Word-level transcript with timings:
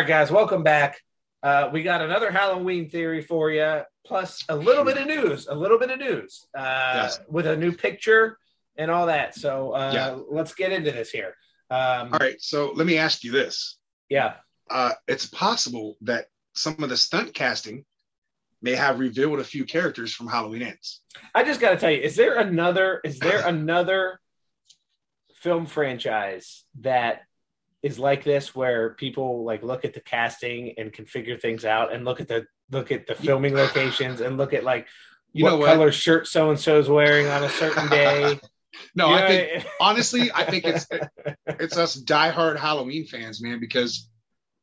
Right, 0.00 0.08
guys, 0.08 0.30
welcome 0.32 0.62
back. 0.62 0.98
Uh, 1.42 1.68
we 1.74 1.82
got 1.82 2.00
another 2.00 2.30
Halloween 2.30 2.88
theory 2.88 3.20
for 3.20 3.50
you, 3.50 3.82
plus 4.06 4.42
a 4.48 4.56
little 4.56 4.82
bit 4.82 4.96
of 4.96 5.06
news, 5.06 5.46
a 5.46 5.54
little 5.54 5.78
bit 5.78 5.90
of 5.90 5.98
news 5.98 6.46
uh, 6.56 6.92
Yes. 7.02 7.20
with 7.28 7.46
a 7.46 7.54
new 7.54 7.70
picture 7.70 8.38
and 8.78 8.90
all 8.90 9.04
that. 9.08 9.34
So 9.34 9.72
uh, 9.72 9.90
Yeah. 9.92 10.18
let's 10.30 10.54
get 10.54 10.72
into 10.72 10.90
this 10.90 11.10
here. 11.10 11.34
Um, 11.68 12.14
All 12.14 12.18
right, 12.18 12.40
so 12.40 12.72
let 12.74 12.86
me 12.86 12.96
ask 12.96 13.22
you 13.22 13.30
this: 13.30 13.76
Yeah. 14.08 14.36
uh, 14.70 14.92
It's 15.06 15.26
possible 15.26 15.98
that 16.00 16.28
some 16.54 16.82
of 16.82 16.88
the 16.88 16.96
stunt 16.96 17.34
casting 17.34 17.84
may 18.62 18.74
have 18.76 19.00
revealed 19.00 19.38
a 19.38 19.44
few 19.44 19.66
characters 19.66 20.14
from 20.14 20.28
Halloween 20.28 20.62
Ends. 20.62 21.02
I 21.34 21.44
just 21.44 21.60
got 21.60 21.72
to 21.72 21.76
tell 21.76 21.90
you, 21.90 22.00
is 22.00 22.16
there 22.16 22.38
another? 22.38 23.02
Is 23.04 23.18
there 23.18 23.46
another 23.46 24.18
film 25.34 25.66
franchise 25.66 26.64
that 26.80 27.20
is 27.82 27.98
like 27.98 28.24
this, 28.24 28.54
where 28.54 28.90
people 28.90 29.44
like 29.44 29.62
look 29.62 29.84
at 29.84 29.94
the 29.94 30.00
casting 30.00 30.74
and 30.78 30.92
can 30.92 31.06
figure 31.06 31.38
things 31.38 31.64
out, 31.64 31.92
and 31.92 32.04
look 32.04 32.20
at 32.20 32.28
the 32.28 32.46
look 32.70 32.92
at 32.92 33.06
the 33.06 33.14
filming 33.14 33.54
locations, 33.54 34.20
and 34.20 34.36
look 34.36 34.52
at 34.52 34.64
like 34.64 34.86
You 35.32 35.44
what 35.44 35.50
know 35.50 35.56
what? 35.58 35.66
color 35.66 35.92
shirt 35.92 36.26
so 36.28 36.50
and 36.50 36.58
so 36.60 36.78
is 36.78 36.88
wearing 36.88 37.26
on 37.28 37.42
a 37.44 37.48
certain 37.48 37.88
day? 37.90 38.38
No, 38.94 39.08
You 39.08 39.14
I 39.14 39.26
think 39.28 39.66
honestly, 39.80 40.30
I 40.34 40.44
think 40.44 40.64
it's 40.64 40.86
it's 41.46 41.76
us 41.76 42.00
diehard 42.00 42.58
Halloween 42.58 43.06
fans, 43.06 43.42
man, 43.42 43.60
because 43.60 44.08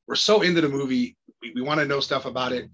we're 0.08 0.16
so 0.16 0.42
into 0.42 0.62
the 0.62 0.70
movie. 0.70 1.18
We, 1.42 1.52
we 1.56 1.62
want 1.62 1.80
to 1.80 1.86
know 1.86 2.00
stuff 2.00 2.26
about 2.26 2.52
it. 2.52 2.70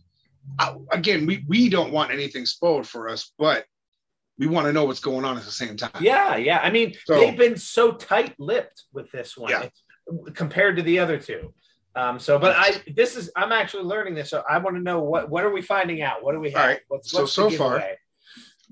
I, 0.60 0.76
again, 0.92 1.26
we 1.26 1.44
we 1.48 1.70
don't 1.70 1.92
want 1.92 2.12
anything 2.12 2.46
spoiled 2.46 2.88
for 2.88 3.08
us, 3.10 3.32
but 3.38 3.66
we 4.38 4.48
want 4.48 4.66
to 4.68 4.74
know 4.74 4.86
what's 4.86 5.00
going 5.00 5.26
on 5.26 5.38
at 5.38 5.46
the 5.46 5.52
same 5.52 5.78
time. 5.78 5.92
yeah, 6.02 6.36
yeah. 6.36 6.60
I 6.62 6.70
mean, 6.72 6.96
So- 7.06 7.20
they've 7.20 7.38
been 7.38 7.56
so 7.58 7.92
tight-lipped 7.94 8.84
with 8.92 9.12
this 9.12 9.38
one 9.38 9.52
Yeah. 9.52 9.70
Compared 10.34 10.78
to 10.78 10.84
the 10.84 11.00
other 11.00 11.18
two. 11.18 11.54
Um, 11.96 12.20
so, 12.20 12.40
but 12.40 12.56
I 12.58 12.82
this 12.96 13.16
is 13.16 13.30
I'm 13.36 13.52
actually 13.52 13.84
learning 13.84 14.16
this, 14.16 14.30
so 14.30 14.44
I 14.50 14.58
want 14.58 14.76
to 14.76 14.82
know 14.82 15.00
what 15.02 15.30
what 15.30 15.44
are 15.44 15.52
we 15.52 15.62
finding 15.62 16.02
out? 16.02 16.24
What 16.24 16.34
do 16.34 16.40
we 16.40 16.52
have? 16.52 16.62
All 16.62 16.68
right. 16.68 16.80
What's, 16.88 17.12
So, 17.12 17.22
what's 17.22 17.36
the 17.36 17.50
so 17.50 17.58
far- 17.58 17.78
giveaway? 17.78 17.98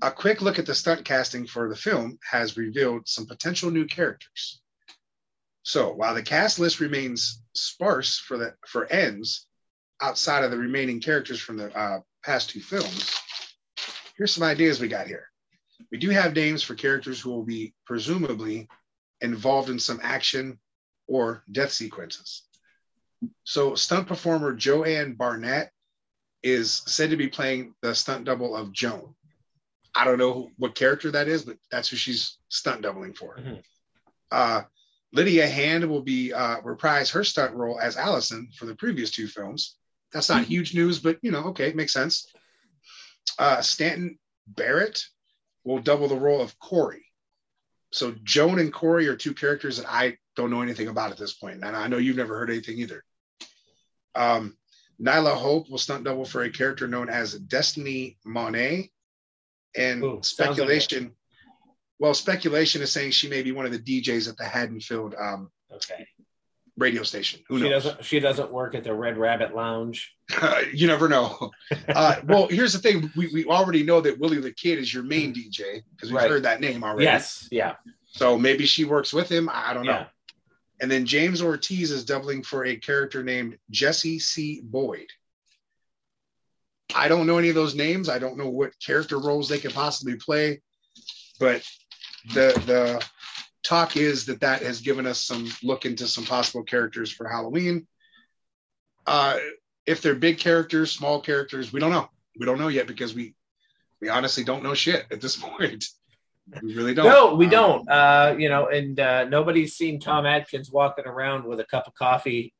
A 0.02 0.10
quick 0.10 0.42
look 0.42 0.58
at 0.58 0.66
the 0.66 0.74
stunt 0.74 1.04
casting 1.04 1.46
for 1.46 1.68
the 1.68 1.76
film 1.76 2.18
has 2.28 2.56
revealed 2.56 3.06
some 3.06 3.26
potential 3.26 3.70
new 3.70 3.86
characters. 3.86 4.60
So 5.62 5.92
while 5.92 6.14
the 6.14 6.22
cast 6.22 6.58
list 6.58 6.80
remains 6.80 7.40
sparse 7.54 8.18
for 8.18 8.36
the 8.36 8.54
for 8.66 8.86
ends, 8.86 9.46
outside 10.00 10.42
of 10.42 10.50
the 10.50 10.58
remaining 10.58 11.00
characters 11.00 11.40
from 11.40 11.56
the 11.56 11.76
uh, 11.78 12.00
past 12.24 12.50
two 12.50 12.60
films, 12.60 13.14
here's 14.16 14.34
some 14.34 14.42
ideas 14.42 14.80
we 14.80 14.88
got 14.88 15.06
here. 15.06 15.28
We 15.92 15.98
do 15.98 16.10
have 16.10 16.34
names 16.34 16.64
for 16.64 16.74
characters 16.74 17.20
who 17.20 17.30
will 17.30 17.44
be 17.44 17.72
presumably 17.86 18.68
involved 19.20 19.70
in 19.70 19.78
some 19.78 20.00
action 20.02 20.58
or 21.06 21.44
death 21.50 21.72
sequences. 21.72 22.42
So 23.44 23.74
stunt 23.74 24.08
performer 24.08 24.52
Joanne 24.52 25.14
Barnett 25.14 25.72
is 26.42 26.82
said 26.86 27.10
to 27.10 27.16
be 27.16 27.28
playing 27.28 27.74
the 27.82 27.94
stunt 27.94 28.24
double 28.24 28.56
of 28.56 28.72
Joan. 28.72 29.14
I 29.94 30.04
don't 30.04 30.18
know 30.18 30.32
who- 30.32 30.52
what 30.56 30.74
character 30.74 31.10
that 31.12 31.28
is, 31.28 31.44
but 31.44 31.58
that's 31.70 31.88
who 31.88 31.96
she's 31.96 32.38
stunt 32.48 32.82
doubling 32.82 33.14
for. 33.14 33.36
Mhm. 33.36 33.62
Uh, 34.30 34.64
Lydia 35.12 35.46
Hand 35.46 35.88
will 35.88 36.00
be 36.02 36.32
uh, 36.32 36.60
reprise 36.62 37.10
her 37.10 37.22
stunt 37.22 37.54
role 37.54 37.78
as 37.78 37.96
Allison 37.96 38.50
for 38.56 38.64
the 38.64 38.74
previous 38.74 39.10
two 39.10 39.28
films. 39.28 39.76
That's 40.10 40.30
not 40.30 40.44
huge 40.44 40.74
news, 40.74 40.98
but 40.98 41.18
you 41.22 41.30
know, 41.30 41.44
okay, 41.48 41.72
makes 41.74 41.92
sense. 41.92 42.26
Uh, 43.38 43.60
Stanton 43.62 44.18
Barrett 44.46 45.04
will 45.64 45.78
double 45.80 46.08
the 46.08 46.16
role 46.18 46.40
of 46.40 46.58
Corey. 46.58 47.04
So 47.92 48.12
Joan 48.24 48.58
and 48.58 48.72
Corey 48.72 49.06
are 49.08 49.16
two 49.16 49.34
characters 49.34 49.76
that 49.76 49.86
I 49.88 50.18
don't 50.36 50.50
know 50.50 50.62
anything 50.62 50.88
about 50.88 51.10
at 51.10 51.18
this 51.18 51.34
point, 51.34 51.62
and 51.64 51.76
I 51.76 51.86
know 51.88 51.98
you've 51.98 52.16
never 52.16 52.38
heard 52.38 52.50
anything 52.50 52.78
either. 52.78 53.04
Um, 54.14 54.56
Nyla 55.00 55.34
Hope 55.34 55.70
will 55.70 55.78
stunt 55.78 56.04
double 56.04 56.24
for 56.24 56.42
a 56.42 56.50
character 56.50 56.86
known 56.86 57.08
as 57.08 57.34
Destiny 57.34 58.18
Monet. 58.24 58.90
And 59.76 60.02
Ooh, 60.04 60.20
sounds 60.22 60.38
like 60.38 60.54
speculation, 60.54 61.12
well, 61.98 62.14
speculation 62.14 62.82
is 62.82 62.92
saying 62.92 63.12
she 63.12 63.28
may 63.28 63.42
be 63.42 63.52
one 63.52 63.64
of 63.66 63.72
the 63.72 63.78
DJs 63.78 64.28
at 64.28 64.36
the 64.36 64.44
Haddonfield 64.44 65.14
um, 65.18 65.50
Okay. 65.72 66.06
radio 66.76 67.02
station. 67.02 67.40
Who 67.48 67.58
she 67.58 67.64
knows? 67.70 67.84
doesn't. 67.84 68.04
She 68.04 68.20
doesn't 68.20 68.52
work 68.52 68.74
at 68.74 68.84
the 68.84 68.92
Red 68.92 69.16
Rabbit 69.16 69.54
Lounge. 69.54 70.14
you 70.74 70.86
never 70.86 71.08
know. 71.08 71.50
Uh, 71.88 72.16
well, 72.26 72.48
here's 72.48 72.74
the 72.74 72.78
thing: 72.78 73.10
we, 73.16 73.28
we 73.32 73.44
already 73.46 73.82
know 73.82 74.02
that 74.02 74.18
Willie 74.18 74.38
the 74.40 74.52
Kid 74.52 74.78
is 74.78 74.92
your 74.92 75.02
main 75.02 75.32
DJ 75.34 75.82
because 75.96 76.10
we've 76.10 76.16
Right. 76.16 76.30
heard 76.30 76.42
that 76.42 76.60
name 76.60 76.84
already. 76.84 77.04
Yes. 77.04 77.48
Yeah. 77.50 77.76
So 78.08 78.38
maybe 78.38 78.66
she 78.66 78.84
works 78.84 79.14
with 79.14 79.30
him. 79.30 79.48
I 79.48 79.70
I 79.70 79.74
don't 79.74 79.86
know. 79.86 80.04
And 80.82 80.90
then 80.90 81.06
James 81.06 81.40
Ortiz 81.40 81.92
is 81.92 82.04
doubling 82.04 82.42
for 82.42 82.64
a 82.64 82.76
character 82.76 83.22
named 83.22 83.56
Jesse 83.70 84.18
C. 84.18 84.60
Boyd. 84.64 85.06
I 86.92 87.06
don't 87.06 87.28
know 87.28 87.38
any 87.38 87.50
of 87.50 87.54
those 87.54 87.76
names. 87.76 88.08
I 88.08 88.18
don't 88.18 88.36
know 88.36 88.48
what 88.48 88.78
character 88.84 89.18
roles 89.18 89.48
they 89.48 89.60
could 89.60 89.72
possibly 89.72 90.16
play, 90.16 90.60
but 91.38 91.64
the 92.34 92.60
the 92.66 93.02
talk 93.62 93.96
is 93.96 94.26
that 94.26 94.40
that 94.40 94.62
has 94.62 94.80
given 94.80 95.06
us 95.06 95.24
some 95.24 95.48
look 95.62 95.86
into 95.86 96.08
some 96.08 96.24
possible 96.24 96.64
characters 96.64 97.12
for 97.12 97.28
Halloween. 97.28 97.86
Uh, 99.06 99.38
if 99.86 100.02
they're 100.02 100.16
big 100.16 100.38
characters, 100.38 100.90
small 100.90 101.20
characters, 101.20 101.72
we 101.72 101.78
don't 101.78 101.92
know. 101.92 102.10
We 102.38 102.44
don't 102.44 102.58
know 102.58 102.68
yet 102.68 102.88
because 102.88 103.14
we 103.14 103.36
we 104.00 104.08
honestly 104.08 104.42
don't 104.42 104.64
know 104.64 104.74
shit 104.74 105.06
at 105.12 105.20
this 105.20 105.36
point. 105.40 105.86
We 106.62 106.74
really 106.74 106.92
don't. 106.94 107.06
No, 107.06 107.34
we 107.34 107.46
Um, 107.46 107.50
don't. 107.50 107.88
Uh, 107.88 108.34
you 108.38 108.48
know, 108.48 108.66
and 108.68 108.98
uh, 109.00 109.24
nobody's 109.24 109.74
seen 109.74 110.00
Tom 110.00 110.26
Atkins 110.26 110.70
walking 110.70 111.06
around 111.06 111.44
with 111.44 111.60
a 111.60 111.64
cup 111.64 111.86
of 111.86 111.94
coffee 111.94 112.52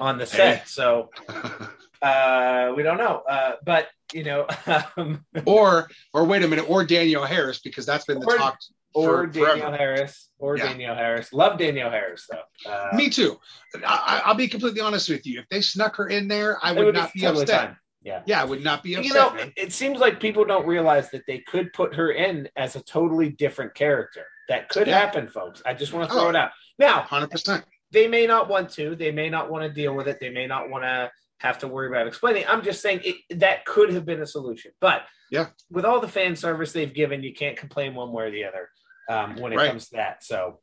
on 0.00 0.18
the 0.18 0.26
set, 0.26 0.58
Hey. 0.58 0.62
so 0.66 1.10
uh, 2.02 2.72
we 2.76 2.82
don't 2.82 2.98
know. 2.98 3.22
Uh, 3.28 3.52
but 3.64 3.88
you 4.12 4.24
know, 4.24 4.46
um, 4.96 5.24
or 5.46 5.88
or 6.12 6.24
wait 6.24 6.42
a 6.42 6.48
minute, 6.48 6.66
or 6.68 6.84
Danielle 6.84 7.24
Harris 7.24 7.60
because 7.60 7.86
that's 7.86 8.04
been 8.04 8.20
the 8.20 8.26
Or- 8.26 8.36
talk. 8.36 8.58
or 8.94 9.26
Danielle 9.26 9.56
forever. 9.58 9.76
Harris, 9.76 10.30
or 10.38 10.56
Yeah. 10.56 10.66
Danielle 10.68 10.94
Harris. 10.94 11.32
Love 11.32 11.58
Danielle 11.58 11.90
Harris 11.90 12.26
though. 12.30 12.70
Uh, 12.70 12.88
Me 12.96 13.08
too. 13.10 13.38
I, 13.76 13.80
I- 13.84 14.22
I'll 14.26 14.34
be 14.34 14.48
completely 14.48 14.80
honest 14.80 15.08
with 15.08 15.26
you. 15.26 15.40
If 15.40 15.48
they 15.50 15.60
snuck 15.60 15.96
her 15.96 16.08
in 16.08 16.26
there, 16.28 16.58
I 16.62 16.72
it 16.72 16.84
would, 16.84 16.94
not 16.94 17.12
be 17.12 17.20
totally 17.20 17.42
upset. 17.44 17.60
fine. 17.68 17.76
Yeah. 18.08 18.22
Yeah, 18.26 18.40
I 18.40 18.44
would 18.44 18.64
not 18.64 18.82
be 18.82 18.94
upset. 18.94 19.04
you 19.06 19.12
know, 19.14 19.34
man. 19.34 19.48
it, 19.48 19.52
it 19.66 19.72
seems 19.72 19.98
like 20.00 20.18
people 20.18 20.44
don't 20.46 20.66
realize 20.66 21.10
that 21.10 21.24
they 21.26 21.40
could 21.40 21.72
put 21.74 21.94
her 21.94 22.10
in 22.10 22.48
as 22.56 22.74
a 22.74 22.82
totally 22.82 23.28
different 23.28 23.74
character. 23.74 24.24
That 24.48 24.70
could 24.70 24.86
Yeah. 24.86 24.98
happen, 24.98 25.28
folks. 25.28 25.60
I 25.66 25.74
just 25.74 25.92
want 25.92 26.08
to 26.08 26.14
throw 26.14 26.26
Oh. 26.26 26.30
it 26.30 26.36
out. 26.36 26.50
Now, 26.78 27.02
hundred 27.02 27.30
percent. 27.30 27.64
they 27.90 28.08
may 28.08 28.26
not 28.26 28.48
want 28.48 28.70
to. 28.70 28.96
They 28.96 29.10
may 29.10 29.28
not 29.28 29.50
want 29.50 29.62
to 29.64 29.68
deal 29.70 29.94
with 29.94 30.08
it. 30.08 30.18
They 30.20 30.30
may 30.30 30.46
not 30.46 30.70
want 30.70 30.84
to 30.84 31.10
have 31.40 31.58
to 31.58 31.68
worry 31.68 31.88
about 31.88 32.06
explaining. 32.06 32.44
I'm 32.48 32.62
just 32.62 32.80
saying 32.80 33.00
it, 33.04 33.38
that 33.40 33.64
could 33.66 33.92
have 33.92 34.06
been 34.06 34.22
a 34.22 34.26
solution. 34.26 34.72
But 34.80 35.02
Yeah. 35.30 35.48
with 35.70 35.84
all 35.84 36.00
the 36.00 36.08
fan 36.08 36.34
service 36.34 36.72
they've 36.72 36.92
given, 36.94 37.22
you 37.22 37.34
can't 37.34 37.56
complain 37.58 37.94
one 37.94 38.10
way 38.10 38.24
or 38.24 38.30
the 38.30 38.44
other 38.44 38.70
um, 39.10 39.36
when 39.36 39.52
it 39.52 39.56
Right. 39.56 39.68
comes 39.68 39.88
to 39.90 39.96
that. 39.96 40.24
So, 40.24 40.60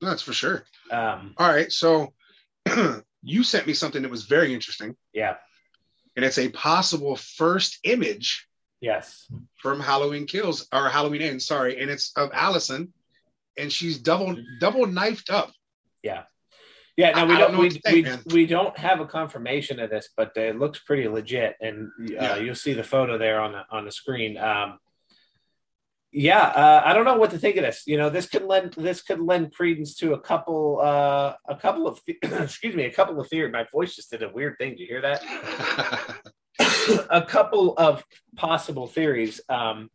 That's 0.00 0.22
for 0.22 0.32
sure. 0.32 0.64
um, 0.90 1.34
All 1.38 1.48
right, 1.48 1.70
so 1.70 2.12
you 3.22 3.42
sent 3.44 3.66
me 3.66 3.74
something 3.74 4.02
that 4.02 4.10
was 4.10 4.24
very 4.24 4.52
interesting, 4.54 4.96
yeah, 5.12 5.36
and 6.16 6.24
it's 6.24 6.38
a 6.38 6.48
possible 6.48 7.16
first 7.16 7.78
image 7.84 8.46
yes, 8.80 9.26
from 9.56 9.80
Halloween 9.80 10.26
Kills 10.26 10.66
or 10.72 10.88
Halloween 10.88 11.22
Ends. 11.22 11.46
Sorry, 11.46 11.80
and 11.80 11.90
it's 11.90 12.12
of 12.16 12.30
Allison, 12.32 12.92
and 13.56 13.72
she's 13.72 13.98
double 13.98 14.36
double 14.60 14.86
knifed 14.86 15.30
up. 15.30 15.52
yeah. 16.02 16.22
Yeah, 16.96 17.12
no, 17.12 17.22
I- 17.22 17.24
we 17.24 17.34
I 17.34 17.38
don't. 17.38 17.48
don't 17.52 17.56
know 17.56 17.60
we, 17.62 17.70
think, 17.70 18.06
we, 18.26 18.34
we 18.42 18.46
don't 18.46 18.76
have 18.76 19.00
a 19.00 19.06
confirmation 19.06 19.80
of 19.80 19.88
this, 19.88 20.10
but 20.18 20.32
it 20.36 20.58
looks 20.58 20.80
pretty 20.80 21.08
legit, 21.08 21.56
and 21.60 21.86
uh, 22.00 22.04
Yeah. 22.12 22.36
you'll 22.36 22.54
see 22.54 22.74
the 22.74 22.82
photo 22.84 23.16
there 23.16 23.40
on 23.40 23.52
the 23.52 23.62
on 23.70 23.84
the 23.86 23.92
screen. 23.92 24.36
Um, 24.36 24.78
yeah, 26.12 26.42
uh, 26.42 26.82
I 26.84 26.92
don't 26.92 27.04
know 27.04 27.16
what 27.16 27.30
to 27.30 27.38
think 27.38 27.56
of 27.56 27.62
this. 27.62 27.84
You 27.86 27.96
know, 27.96 28.10
this 28.10 28.28
could 28.28 28.44
lend 28.44 28.72
this 28.74 29.02
could 29.02 29.20
lend 29.20 29.54
credence 29.54 29.94
to 29.96 30.14
a 30.14 30.20
couple 30.20 30.80
uh, 30.82 31.34
a 31.48 31.56
couple 31.56 31.86
of 31.86 32.00
excuse 32.22 32.74
me 32.74 32.84
a 32.84 32.92
couple 32.92 33.20
of 33.20 33.28
theories. 33.28 33.52
My 33.52 33.66
voice 33.72 33.94
just 33.94 34.10
did 34.10 34.22
a 34.22 34.28
weird 34.28 34.56
thing. 34.58 34.70
Did 34.70 34.80
you 34.80 34.86
hear 34.86 35.02
that? 35.02 35.22
a 37.10 37.22
couple 37.22 37.76
of 37.76 38.04
possible 38.36 38.86
theories. 38.86 39.40
Um, 39.48 39.90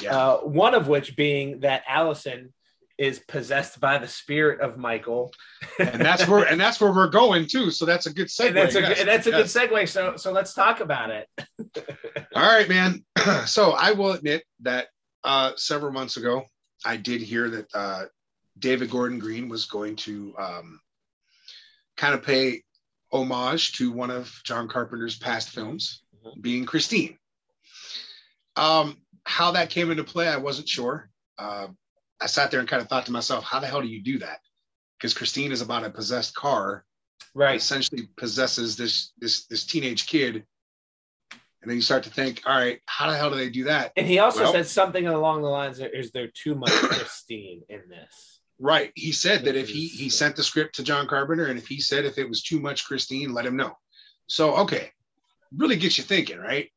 Yeah. 0.00 0.16
uh, 0.16 0.36
one 0.38 0.74
of 0.74 0.88
which 0.88 1.16
being 1.16 1.60
that 1.60 1.82
Allison 1.86 2.54
is 2.98 3.18
possessed 3.18 3.78
by 3.80 3.98
the 3.98 4.08
spirit 4.08 4.60
of 4.60 4.78
Michael. 4.78 5.32
and 5.78 6.00
that's 6.00 6.26
where 6.26 6.44
and 6.44 6.58
that's 6.58 6.80
where 6.80 6.92
we're 6.92 7.08
going 7.08 7.46
too. 7.46 7.70
So 7.70 7.84
that's 7.84 8.06
a 8.06 8.12
good 8.14 8.28
segue. 8.28 8.46
and 8.48 8.56
that's 8.56 8.74
a 8.74 8.80
yes, 8.80 8.98
good, 8.98 9.08
that's 9.08 9.26
a 9.26 9.30
yes. 9.30 9.52
good 9.52 9.70
segue. 9.70 9.88
So 9.88 10.16
so 10.16 10.32
let's 10.32 10.54
talk 10.54 10.80
about 10.80 11.10
it. 11.10 11.28
All 12.34 12.42
right, 12.42 12.68
man. 12.68 13.04
so 13.46 13.72
I 13.72 13.92
will 13.92 14.12
admit 14.12 14.44
that 14.60 14.86
uh, 15.24 15.52
several 15.56 15.92
months 15.92 16.16
ago, 16.16 16.44
I 16.84 16.96
did 16.96 17.20
hear 17.20 17.48
that 17.50 17.66
uh, 17.74 18.04
David 18.58 18.90
Gordon 18.90 19.18
Green 19.18 19.48
was 19.48 19.66
going 19.66 19.96
to 19.96 20.34
um, 20.38 20.80
kind 21.96 22.14
of 22.14 22.22
pay 22.22 22.62
homage 23.12 23.72
to 23.72 23.92
one 23.92 24.10
of 24.10 24.40
John 24.44 24.68
Carpenter's 24.68 25.18
past 25.18 25.50
films, 25.50 26.02
being 26.40 26.64
Christine. 26.64 27.18
Um, 28.56 28.98
how 29.24 29.52
that 29.52 29.70
came 29.70 29.90
into 29.90 30.04
play, 30.04 30.28
I 30.28 30.36
wasn't 30.36 30.68
sure. 30.68 31.10
Uh, 31.38 31.68
I 32.20 32.26
sat 32.26 32.50
there 32.50 32.60
and 32.60 32.68
kind 32.68 32.82
of 32.82 32.88
thought 32.88 33.06
to 33.06 33.12
myself, 33.12 33.44
how 33.44 33.60
the 33.60 33.66
hell 33.66 33.82
do 33.82 33.88
you 33.88 34.02
do 34.02 34.18
that? 34.18 34.40
Because 34.98 35.14
Christine 35.14 35.52
is 35.52 35.60
about 35.60 35.84
a 35.84 35.90
possessed 35.90 36.34
car 36.34 36.84
right. 37.34 37.56
essentially 37.56 38.08
possesses 38.16 38.76
this 38.76 39.12
this 39.18 39.46
this 39.46 39.64
teenage 39.64 40.06
kid. 40.06 40.44
And 41.62 41.70
then 41.70 41.76
you 41.76 41.82
start 41.82 42.02
to 42.04 42.10
think, 42.10 42.42
all 42.44 42.56
right, 42.56 42.80
how 42.86 43.08
the 43.08 43.16
hell 43.16 43.30
do 43.30 43.36
they 43.36 43.48
do 43.48 43.64
that? 43.64 43.92
And 43.96 44.06
he 44.06 44.18
also 44.18 44.42
Well- 44.42 44.52
said 44.52 44.66
something 44.66 45.06
along 45.06 45.42
the 45.42 45.48
lines 45.48 45.78
of, 45.78 45.90
is 45.92 46.10
there 46.10 46.28
too 46.28 46.54
much 46.56 46.70
Christine 46.72 47.62
in 47.68 47.88
this? 47.88 48.40
Right. 48.58 48.92
He 48.94 49.12
said 49.12 49.44
that 49.44 49.56
if 49.56 49.68
he 49.68 49.88
he 49.88 50.08
sent 50.08 50.36
the 50.36 50.44
script 50.44 50.76
to 50.76 50.84
John 50.84 51.08
Carpenter, 51.08 51.46
and 51.46 51.58
if 51.58 51.66
he 51.66 51.80
said 51.80 52.04
if 52.04 52.18
it 52.18 52.28
was 52.28 52.42
too 52.42 52.60
much 52.60 52.84
Christine, 52.84 53.32
let 53.32 53.46
him 53.46 53.56
know. 53.56 53.76
So 54.28 54.54
okay, 54.58 54.90
really 55.56 55.76
gets 55.76 55.98
you 55.98 56.04
thinking, 56.04 56.38
right? 56.38 56.70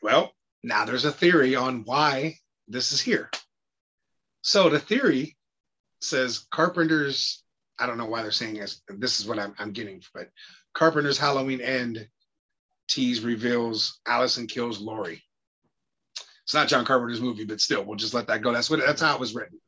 Well, 0.00 0.32
now 0.62 0.84
there's 0.84 1.04
a 1.04 1.10
theory 1.10 1.56
on 1.56 1.82
why 1.84 2.36
this 2.68 2.92
is 2.92 3.00
here. 3.00 3.30
So 4.42 4.68
the 4.68 4.78
theory 4.78 5.36
says 6.00 6.46
Carpenter's. 6.52 7.42
I 7.80 7.86
don't 7.86 7.98
know 7.98 8.06
why 8.06 8.22
they're 8.22 8.30
saying 8.30 8.54
this. 8.54 8.80
This 8.88 9.18
is 9.18 9.26
what 9.26 9.38
I'm, 9.40 9.54
I'm 9.58 9.72
getting, 9.72 10.02
but 10.14 10.30
Carpenter's 10.72 11.18
Halloween 11.18 11.60
End 11.60 12.08
tease 12.88 13.20
reveals 13.20 14.00
Allison 14.06 14.46
kills 14.46 14.80
Laurie. 14.80 15.22
It's 16.44 16.54
not 16.54 16.68
John 16.68 16.84
Carpenter's 16.84 17.20
movie, 17.20 17.44
but 17.44 17.60
still, 17.60 17.84
we'll 17.84 17.96
just 17.96 18.14
let 18.14 18.28
that 18.28 18.42
go. 18.42 18.52
That's 18.52 18.70
what 18.70 18.80
that's 18.80 19.02
how 19.02 19.14
it 19.14 19.20
was 19.20 19.34
written. 19.34 19.60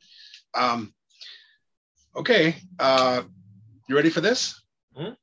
Um, 0.55 0.95
okay, 2.15 2.57
uh, 2.79 3.23
you 3.89 3.97
ready 3.97 4.11
for 4.11 4.21
this? 4.21 4.63
Mhm. 4.97 5.17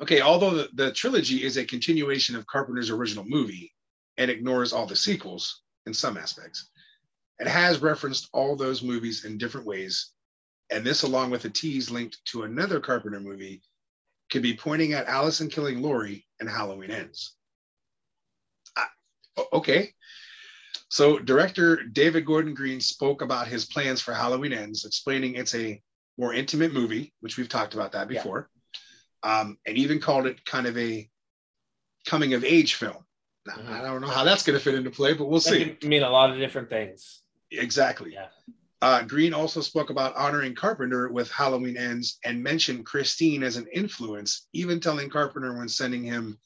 Okay, 0.00 0.20
although 0.20 0.50
the, 0.50 0.68
the 0.74 0.92
trilogy 0.92 1.42
is 1.42 1.56
a 1.56 1.64
continuation 1.64 2.36
of 2.36 2.46
Carpenter's 2.46 2.90
original 2.90 3.24
movie 3.24 3.72
and 4.18 4.30
ignores 4.30 4.74
all 4.74 4.86
the 4.86 4.96
sequels 4.96 5.62
in 5.86 5.94
some 5.94 6.18
aspects, 6.18 6.68
it 7.38 7.46
has 7.46 7.80
referenced 7.80 8.28
all 8.32 8.56
those 8.56 8.82
movies 8.82 9.24
in 9.24 9.38
different 9.38 9.66
ways. 9.66 10.12
And 10.70 10.84
this, 10.84 11.02
along 11.02 11.30
with 11.30 11.44
a 11.46 11.50
tease 11.50 11.90
linked 11.90 12.18
to 12.26 12.42
another 12.42 12.80
Carpenter 12.80 13.20
movie, 13.20 13.62
could 14.30 14.42
be 14.42 14.56
pointing 14.56 14.92
at 14.92 15.06
Allison 15.06 15.48
killing 15.48 15.80
Laurie 15.80 16.25
and 16.40 16.48
Halloween 16.48 16.90
Ends. 16.90 17.34
Ah, 18.76 18.90
okay. 19.52 19.92
So, 20.88 21.18
director 21.18 21.82
David 21.82 22.26
Gordon 22.26 22.54
Green 22.54 22.80
spoke 22.80 23.22
about 23.22 23.48
his 23.48 23.64
plans 23.64 24.00
for 24.00 24.14
Halloween 24.14 24.52
Ends, 24.52 24.84
explaining 24.84 25.34
it's 25.34 25.54
a 25.54 25.82
more 26.18 26.32
intimate 26.32 26.72
movie, 26.72 27.12
which 27.20 27.36
we've 27.36 27.48
talked 27.48 27.74
about 27.74 27.92
that 27.92 28.10
Yeah. 28.10 28.22
before, 28.22 28.50
um, 29.22 29.58
and 29.66 29.76
even 29.76 30.00
called 30.00 30.26
it 30.26 30.44
kind 30.44 30.66
of 30.66 30.76
a 30.78 31.10
coming 32.06 32.34
of 32.34 32.44
age 32.44 32.74
film. 32.74 33.04
Now, 33.46 33.54
Mhm. 33.56 33.68
I 33.68 33.82
don't 33.82 34.00
know 34.00 34.08
how 34.08 34.24
that's 34.24 34.42
going 34.42 34.58
to 34.58 34.64
fit 34.64 34.74
into 34.74 34.90
play, 34.90 35.12
but 35.12 35.26
we'll 35.26 35.40
see. 35.40 35.64
That 35.64 35.80
can 35.80 35.88
mean 35.88 36.02
a 36.02 36.10
lot 36.10 36.30
of 36.30 36.38
different 36.38 36.68
things. 36.68 37.22
Exactly. 37.50 38.12
Yeah. 38.12 38.28
Uh, 38.82 39.02
Green 39.02 39.32
also 39.32 39.60
spoke 39.60 39.90
about 39.90 40.16
honoring 40.16 40.54
Carpenter 40.54 41.10
with 41.10 41.30
Halloween 41.30 41.76
Ends 41.76 42.18
and 42.24 42.42
mentioned 42.42 42.84
Christine 42.84 43.42
as 43.42 43.56
an 43.56 43.66
influence, 43.72 44.48
even 44.52 44.80
telling 44.80 45.08
Carpenter 45.08 45.56
when 45.56 45.68
sending 45.68 46.04
him 46.04 46.38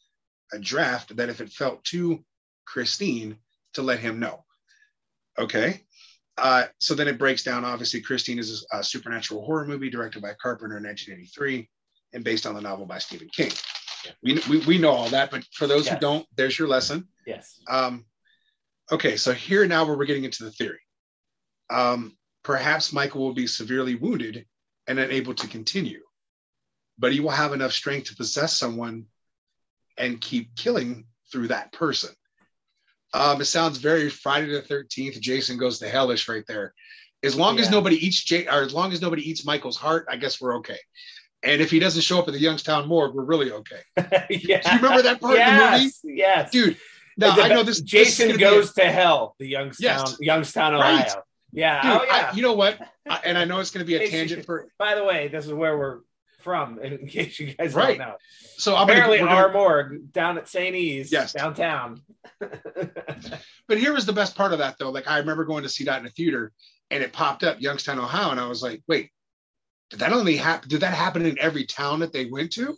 a 0.52 0.58
draft 0.58 1.16
that 1.16 1.28
if 1.28 1.40
it 1.40 1.50
felt 1.50 1.82
too 1.84 2.24
Christine, 2.66 3.36
to 3.74 3.82
let 3.82 4.00
him 4.00 4.20
know. 4.20 4.44
Okay. 5.38 5.82
Uh, 6.38 6.64
so 6.78 6.94
then 6.94 7.08
it 7.08 7.18
breaks 7.18 7.42
down. 7.42 7.64
Obviously, 7.64 8.00
Christine 8.00 8.38
is 8.38 8.66
a 8.72 8.82
supernatural 8.82 9.44
horror 9.44 9.66
movie 9.66 9.90
directed 9.90 10.22
by 10.22 10.32
Carpenter 10.40 10.78
in 10.78 10.84
1983 10.84 11.68
and 12.12 12.24
based 12.24 12.46
on 12.46 12.54
the 12.54 12.60
novel 12.60 12.86
by 12.86 12.98
Stephen 12.98 13.28
King. 13.28 13.50
Yeah. 14.04 14.12
We, 14.22 14.40
we, 14.48 14.58
we 14.66 14.78
know 14.78 14.90
all 14.90 15.08
that, 15.10 15.30
but 15.30 15.44
for 15.52 15.66
those 15.66 15.88
who 15.88 15.98
don't, 15.98 16.26
there's 16.36 16.58
your 16.58 16.68
lesson. 16.68 17.06
Yes. 17.26 17.60
Um, 17.68 18.06
okay, 18.90 19.16
so 19.16 19.32
here 19.32 19.66
now 19.66 19.84
where 19.84 19.96
we're 19.96 20.06
getting 20.06 20.24
into 20.24 20.44
the 20.44 20.50
theory. 20.52 20.80
Um, 21.68 22.16
perhaps 22.42 22.92
Michael 22.92 23.20
will 23.22 23.34
be 23.34 23.46
severely 23.46 23.94
wounded 23.94 24.46
and 24.86 24.98
unable 24.98 25.34
to 25.34 25.46
continue, 25.46 26.00
but 26.98 27.12
he 27.12 27.20
will 27.20 27.30
have 27.30 27.52
enough 27.52 27.72
strength 27.72 28.08
to 28.08 28.16
possess 28.16 28.56
someone 28.56 29.06
and 29.98 30.20
keep 30.20 30.54
killing 30.56 31.06
through 31.30 31.48
that 31.48 31.72
person. 31.72 32.10
Um, 33.12 33.40
it 33.40 33.46
sounds 33.46 33.78
very 33.78 34.08
Friday 34.08 34.52
the 34.52 34.62
Thirteenth. 34.62 35.20
Jason 35.20 35.58
goes 35.58 35.78
to 35.80 35.88
hellish 35.88 36.28
right 36.28 36.44
there. 36.46 36.74
As 37.22 37.34
long 37.36 37.58
as 37.58 37.70
nobody 37.70 37.96
eats 38.06 38.22
Jay, 38.24 38.46
or 38.46 38.62
as 38.62 38.72
long 38.72 38.92
as 38.92 39.02
nobody 39.02 39.28
eats 39.28 39.44
Michael's 39.44 39.76
heart, 39.76 40.06
I 40.08 40.16
guess 40.16 40.40
we're 40.40 40.56
okay. 40.58 40.78
And 41.42 41.60
if 41.60 41.70
he 41.70 41.78
doesn't 41.78 42.02
show 42.02 42.18
up 42.18 42.28
at 42.28 42.34
the 42.34 42.40
Youngstown 42.40 42.88
morgue, 42.88 43.14
we're 43.14 43.24
really 43.24 43.50
okay. 43.52 43.80
yeah. 44.30 44.60
Do 44.62 44.70
you 44.70 44.76
remember 44.76 45.02
that 45.02 45.20
part 45.20 45.38
of 45.38 45.44
the 45.44 45.52
movie? 45.52 45.84
yes, 45.84 46.00
Yes. 46.04 46.50
Dude, 46.50 46.76
now 47.18 47.34
The- 47.34 47.42
I 47.42 47.48
know 47.48 47.62
this. 47.62 47.80
this 47.80 47.90
Jason 47.90 48.28
gonna 48.28 48.38
be 48.38 48.44
a- 48.44 48.50
goes 48.50 48.72
to 48.74 48.84
hell. 48.90 49.34
The 49.38 49.48
Youngstown, 49.48 49.98
Yes. 50.06 50.16
Youngstown, 50.20 50.74
Right. 50.74 51.10
Yeah. 51.52 51.82
Dude, 51.82 51.92
oh 51.92 52.04
yeah. 52.04 52.30
I, 52.32 52.34
you 52.34 52.42
know 52.42 52.52
what? 52.54 52.78
I, 53.08 53.20
and 53.24 53.36
I 53.38 53.44
know 53.44 53.58
it's 53.60 53.70
going 53.70 53.84
to 53.84 53.86
be 53.86 53.96
a 53.96 54.08
tangent 54.08 54.44
for. 54.46 54.68
By 54.78 54.94
the 54.94 55.04
way, 55.04 55.28
this 55.28 55.46
is 55.46 55.52
where 55.52 55.76
we're 55.76 55.98
from. 56.40 56.78
In 56.78 57.06
case 57.06 57.38
you 57.38 57.54
guys 57.54 57.74
Right. 57.74 57.98
don't 57.98 58.08
know. 58.08 58.14
So 58.56 58.74
I'm 58.76 58.86
gonna, 58.86 58.92
Apparently, 59.00 59.18
gonna- 59.18 59.30
our 59.32 59.52
morgue 59.52 60.12
down 60.12 60.38
at 60.38 60.48
St. 60.48 60.74
E's, 60.76 61.10
Yes. 61.12 61.32
downtown. 61.32 62.00
But 63.68 63.78
here 63.78 63.92
was 63.92 64.04
the 64.06 64.12
best 64.12 64.34
part 64.34 64.52
of 64.52 64.58
that, 64.58 64.76
though. 64.78 64.90
Like 64.90 65.08
I 65.08 65.18
remember 65.18 65.44
going 65.44 65.62
to 65.62 65.68
see 65.68 65.84
that 65.84 66.00
in 66.00 66.06
a 66.06 66.10
theater, 66.10 66.52
and 66.90 67.02
it 67.04 67.12
popped 67.12 67.44
up 67.44 67.60
Youngstown, 67.60 67.98
Ohio, 68.00 68.30
and 68.30 68.40
I 68.40 68.48
was 68.48 68.62
like, 68.64 68.82
"Wait, 68.88 69.10
did 69.90 70.00
that 70.00 70.12
only 70.12 70.36
happen? 70.36 70.68
Did 70.68 70.80
that 70.80 70.92
happen 70.94 71.24
in 71.24 71.38
every 71.38 71.64
town 71.66 72.00
that 72.00 72.12
they 72.12 72.24
went 72.26 72.50
to?" 72.54 72.76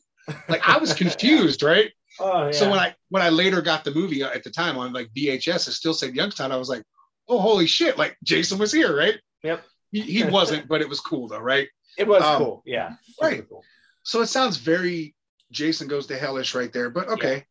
Like 0.49 0.69
I 0.69 0.77
was 0.79 0.93
confused, 1.03 1.63
right? 1.63 1.91
oh 2.21 2.47
yeah. 2.47 2.53
So 2.53 2.69
when 2.71 2.79
I 2.79 2.95
when 3.09 3.23
I 3.23 3.31
later 3.31 3.63
got 3.63 3.85
the 3.85 3.91
movie 3.95 4.23
uh, 4.23 4.29
at 4.31 4.45
the 4.45 4.51
time 4.51 4.77
on 4.77 4.93
like 4.93 5.09
VHS, 5.17 5.67
it 5.69 5.73
still 5.73 5.95
said 5.95 6.15
Youngstown. 6.15 6.53
I 6.53 6.57
was 6.57 6.69
like, 6.69 6.83
"Oh, 7.29 7.39
holy 7.39 7.67
shit!" 7.67 7.99
Like 7.99 8.17
Jason 8.23 8.59
was 8.59 8.73
here, 8.73 8.97
right? 8.97 9.19
Yep. 9.43 9.65
He, 9.91 10.01
he 10.01 10.25
wasn't, 10.39 10.69
but 10.69 10.81
it 10.81 10.89
was 10.89 11.01
cool 11.01 11.29
though, 11.29 11.39
right? 11.39 11.69
it 11.99 12.07
was 12.07 12.23
um, 12.23 12.39
cool. 12.39 12.63
Yeah. 12.65 12.95
Right. 13.21 13.47
Cool. 13.49 13.63
So 14.03 14.21
it 14.21 14.27
sounds 14.27 14.57
very 14.57 15.15
Jason 15.51 15.89
goes 15.89 16.07
to 16.07 16.19
hellish 16.19 16.55
right 16.55 16.73
there, 16.73 16.91
but 16.91 17.09
okay. 17.09 17.45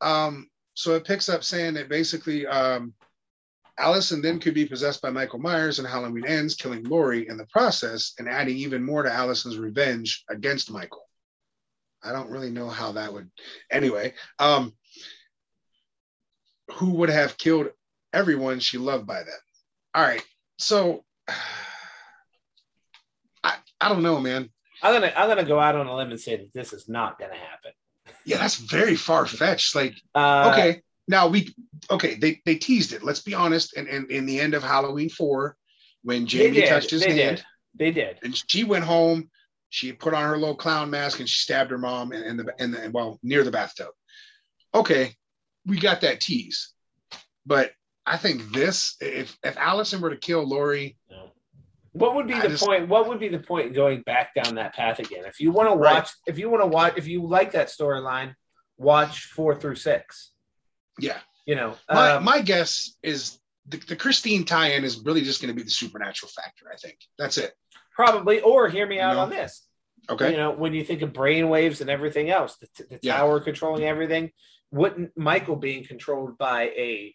Um, 0.00 0.48
so 0.74 0.94
it 0.94 1.06
picks 1.06 1.28
up 1.28 1.44
saying 1.44 1.74
that 1.74 1.88
basically 1.88 2.46
um, 2.46 2.94
Allison 3.78 4.20
then 4.20 4.40
could 4.40 4.54
be 4.54 4.66
possessed 4.66 5.00
by 5.00 5.10
Michael 5.10 5.38
Myers 5.38 5.78
and 5.78 5.86
Halloween 5.86 6.26
ends, 6.26 6.56
killing 6.56 6.84
Laurie 6.84 7.28
in 7.28 7.36
the 7.36 7.46
process 7.46 8.14
and 8.18 8.28
adding 8.28 8.56
even 8.56 8.84
more 8.84 9.02
to 9.02 9.12
Allison's 9.12 9.56
revenge 9.56 10.24
against 10.28 10.70
Michael. 10.70 11.08
I 12.02 12.12
don't 12.12 12.30
really 12.30 12.50
know 12.50 12.68
how 12.68 12.92
that 12.92 13.12
would. 13.12 13.30
Anyway, 13.70 14.14
um, 14.38 14.74
who 16.72 16.90
would 16.90 17.08
have 17.08 17.38
killed 17.38 17.68
everyone 18.14 18.60
she 18.60 18.78
loved 18.78 19.06
by 19.06 19.18
then? 19.18 19.40
All 19.94 20.02
right. 20.02 20.24
So 20.58 21.04
I, 23.42 23.56
I 23.80 23.88
don't 23.88 24.02
know, 24.02 24.20
man. 24.20 24.48
I'm 24.82 24.92
gonna 24.92 25.12
I'm 25.16 25.28
gonna 25.28 25.44
go 25.44 25.60
out 25.60 25.76
on 25.76 25.86
a 25.86 25.94
limb 25.96 26.10
and 26.10 26.20
say 26.20 26.36
that 26.36 26.52
this 26.52 26.72
is 26.72 26.88
not 26.88 27.18
gonna 27.18 27.34
happen. 27.34 27.72
Yeah, 28.24 28.38
that's 28.38 28.56
very 28.56 28.96
far 28.96 29.26
fetched. 29.26 29.74
Like, 29.74 29.94
Uh, 30.14 30.50
okay, 30.52 30.82
now 31.08 31.28
we 31.28 31.54
okay, 31.90 32.14
they 32.14 32.40
they 32.44 32.56
teased 32.56 32.92
it. 32.92 33.02
Let's 33.02 33.20
be 33.22 33.34
honest. 33.34 33.76
And 33.76 33.88
in, 33.88 34.10
in 34.10 34.26
the 34.26 34.40
end 34.40 34.54
of 34.54 34.62
Halloween 34.62 35.08
four, 35.08 35.56
when 36.02 36.26
Jamie 36.26 36.56
did. 36.60 36.68
touched 36.68 36.90
his 36.90 37.02
they 37.04 37.16
hand 37.16 37.36
did. 37.36 37.44
They 37.76 37.90
did. 37.90 38.18
and 38.22 38.36
she 38.48 38.64
went 38.64 38.84
home, 38.84 39.30
she 39.70 39.92
put 39.92 40.14
on 40.14 40.22
her 40.22 40.36
little 40.36 40.54
clown 40.54 40.90
mask 40.90 41.18
and 41.20 41.28
she 41.28 41.40
stabbed 41.40 41.70
her 41.70 41.78
mom 41.78 42.12
in, 42.12 42.22
in 42.22 42.36
the 42.36 42.54
in 42.58 42.70
the 42.70 42.90
well 42.92 43.18
near 43.22 43.42
the 43.42 43.50
bathtub. 43.50 43.88
Okay, 44.74 45.14
we 45.66 45.78
got 45.78 46.00
that 46.02 46.20
tease, 46.20 46.72
but 47.46 47.72
I 48.06 48.16
think 48.18 48.52
this 48.52 48.96
if 49.00 49.36
if 49.42 49.56
Allison 49.56 50.00
were 50.00 50.10
to 50.10 50.16
kill 50.16 50.46
Laurie, 50.46 50.96
No. 51.10 51.30
What 51.92 52.16
would 52.16 52.26
be 52.26 52.34
I 52.34 52.42
the 52.42 52.48
just- 52.50 52.64
point? 52.66 52.88
What 52.88 53.08
would 53.08 53.20
be 53.20 53.28
the 53.28 53.38
point 53.38 53.72
going 53.72 54.02
back 54.02 54.34
down 54.34 54.56
that 54.56 54.74
path 54.74 54.98
again? 54.98 55.24
If 55.26 55.38
you 55.40 55.52
want 55.52 55.68
to 55.70 55.76
Right. 55.76 55.94
watch, 55.94 56.10
if 56.26 56.38
you 56.38 56.50
want 56.50 56.62
to 56.62 56.66
watch, 56.66 56.94
if 56.96 57.06
you 57.06 57.24
like 57.26 57.52
that 57.52 57.68
storyline, 57.68 58.34
watch 58.78 59.26
four 59.26 59.54
through 59.54 59.76
six. 59.76 60.32
yeah. 60.98 61.18
You 61.46 61.54
know, 61.56 61.76
My 61.90 62.12
um, 62.12 62.24
my 62.24 62.40
guess 62.40 62.96
is 63.02 63.38
the, 63.66 63.76
the 63.76 63.96
Christine 63.96 64.44
tie-in 64.44 64.82
is 64.82 65.00
really 65.04 65.20
just 65.22 65.40
going 65.42 65.54
to 65.54 65.56
be 65.56 65.62
the 65.62 65.70
supernatural 65.70 66.30
factor. 66.34 66.66
I 66.72 66.76
think 66.76 66.96
that's 67.18 67.36
it. 67.38 67.52
probably. 67.94 68.40
Or 68.40 68.68
hear 68.68 68.86
me 68.86 68.98
out 68.98 69.14
No. 69.16 69.20
on 69.20 69.30
this. 69.30 69.66
Okay. 70.10 70.30
You 70.32 70.36
know, 70.38 70.50
when 70.52 70.72
you 70.74 70.84
think 70.84 71.02
of 71.02 71.12
brainwaves 71.12 71.80
and 71.82 71.88
everything 71.90 72.28
else, 72.30 72.56
the, 72.56 72.66
t- 72.76 72.84
the 72.90 72.98
Yeah. 73.02 73.18
tower 73.18 73.40
controlling 73.40 73.84
everything, 73.84 74.32
wouldn't 74.70 75.16
Michael 75.16 75.56
being 75.56 75.84
controlled 75.84 76.36
by 76.38 76.62
a 76.76 77.14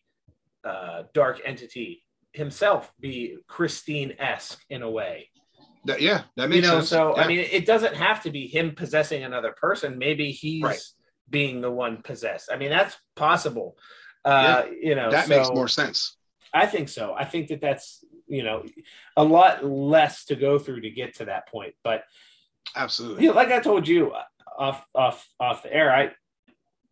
uh, 0.63 1.03
dark 1.13 1.41
entity 1.45 2.03
himself 2.33 2.91
be 2.99 3.37
Christine 3.47 4.13
esque 4.19 4.61
in 4.69 4.81
a 4.81 4.89
way? 4.89 5.29
That, 5.85 6.01
yeah, 6.01 6.23
that 6.35 6.49
makes 6.49 6.65
you 6.65 6.71
know, 6.71 6.79
sense. 6.79 6.89
so 6.89 7.15
Yeah. 7.15 7.23
I 7.23 7.27
mean, 7.27 7.39
it 7.39 7.65
doesn't 7.65 7.95
have 7.95 8.21
to 8.23 8.31
be 8.31 8.47
him 8.47 8.75
possessing 8.75 9.23
another 9.23 9.53
person. 9.59 9.97
Maybe 9.97 10.31
he's 10.31 10.63
Right. 10.63 10.81
being 11.29 11.61
the 11.61 11.71
one 11.71 12.01
possessed. 12.03 12.49
I 12.51 12.57
mean, 12.57 12.69
that's 12.69 12.97
possible. 13.15 13.77
Uh, 14.25 14.65
You 14.81 14.95
know, 14.95 15.09
that 15.11 15.27
so 15.27 15.37
makes 15.37 15.49
more 15.49 15.67
sense. 15.69 16.17
I 16.53 16.65
think 16.65 16.89
so. 16.89 17.13
I 17.17 17.25
think 17.25 17.47
that 17.49 17.61
that's 17.61 18.03
you 18.27 18.43
know 18.43 18.63
a 19.17 19.23
lot 19.23 19.63
less 19.65 20.25
to 20.25 20.35
go 20.35 20.59
through 20.59 20.81
to 20.81 20.89
get 20.89 21.15
to 21.15 21.25
that 21.25 21.47
point. 21.47 21.73
But 21.83 22.03
Absolutely. 22.75 23.23
you 23.23 23.29
know, 23.29 23.35
like 23.35 23.49
I 23.51 23.59
told 23.59 23.87
you 23.87 24.13
off 24.57 24.85
off 24.93 25.27
off 25.39 25.63
the 25.63 25.73
air, 25.73 25.91
I 25.93 26.11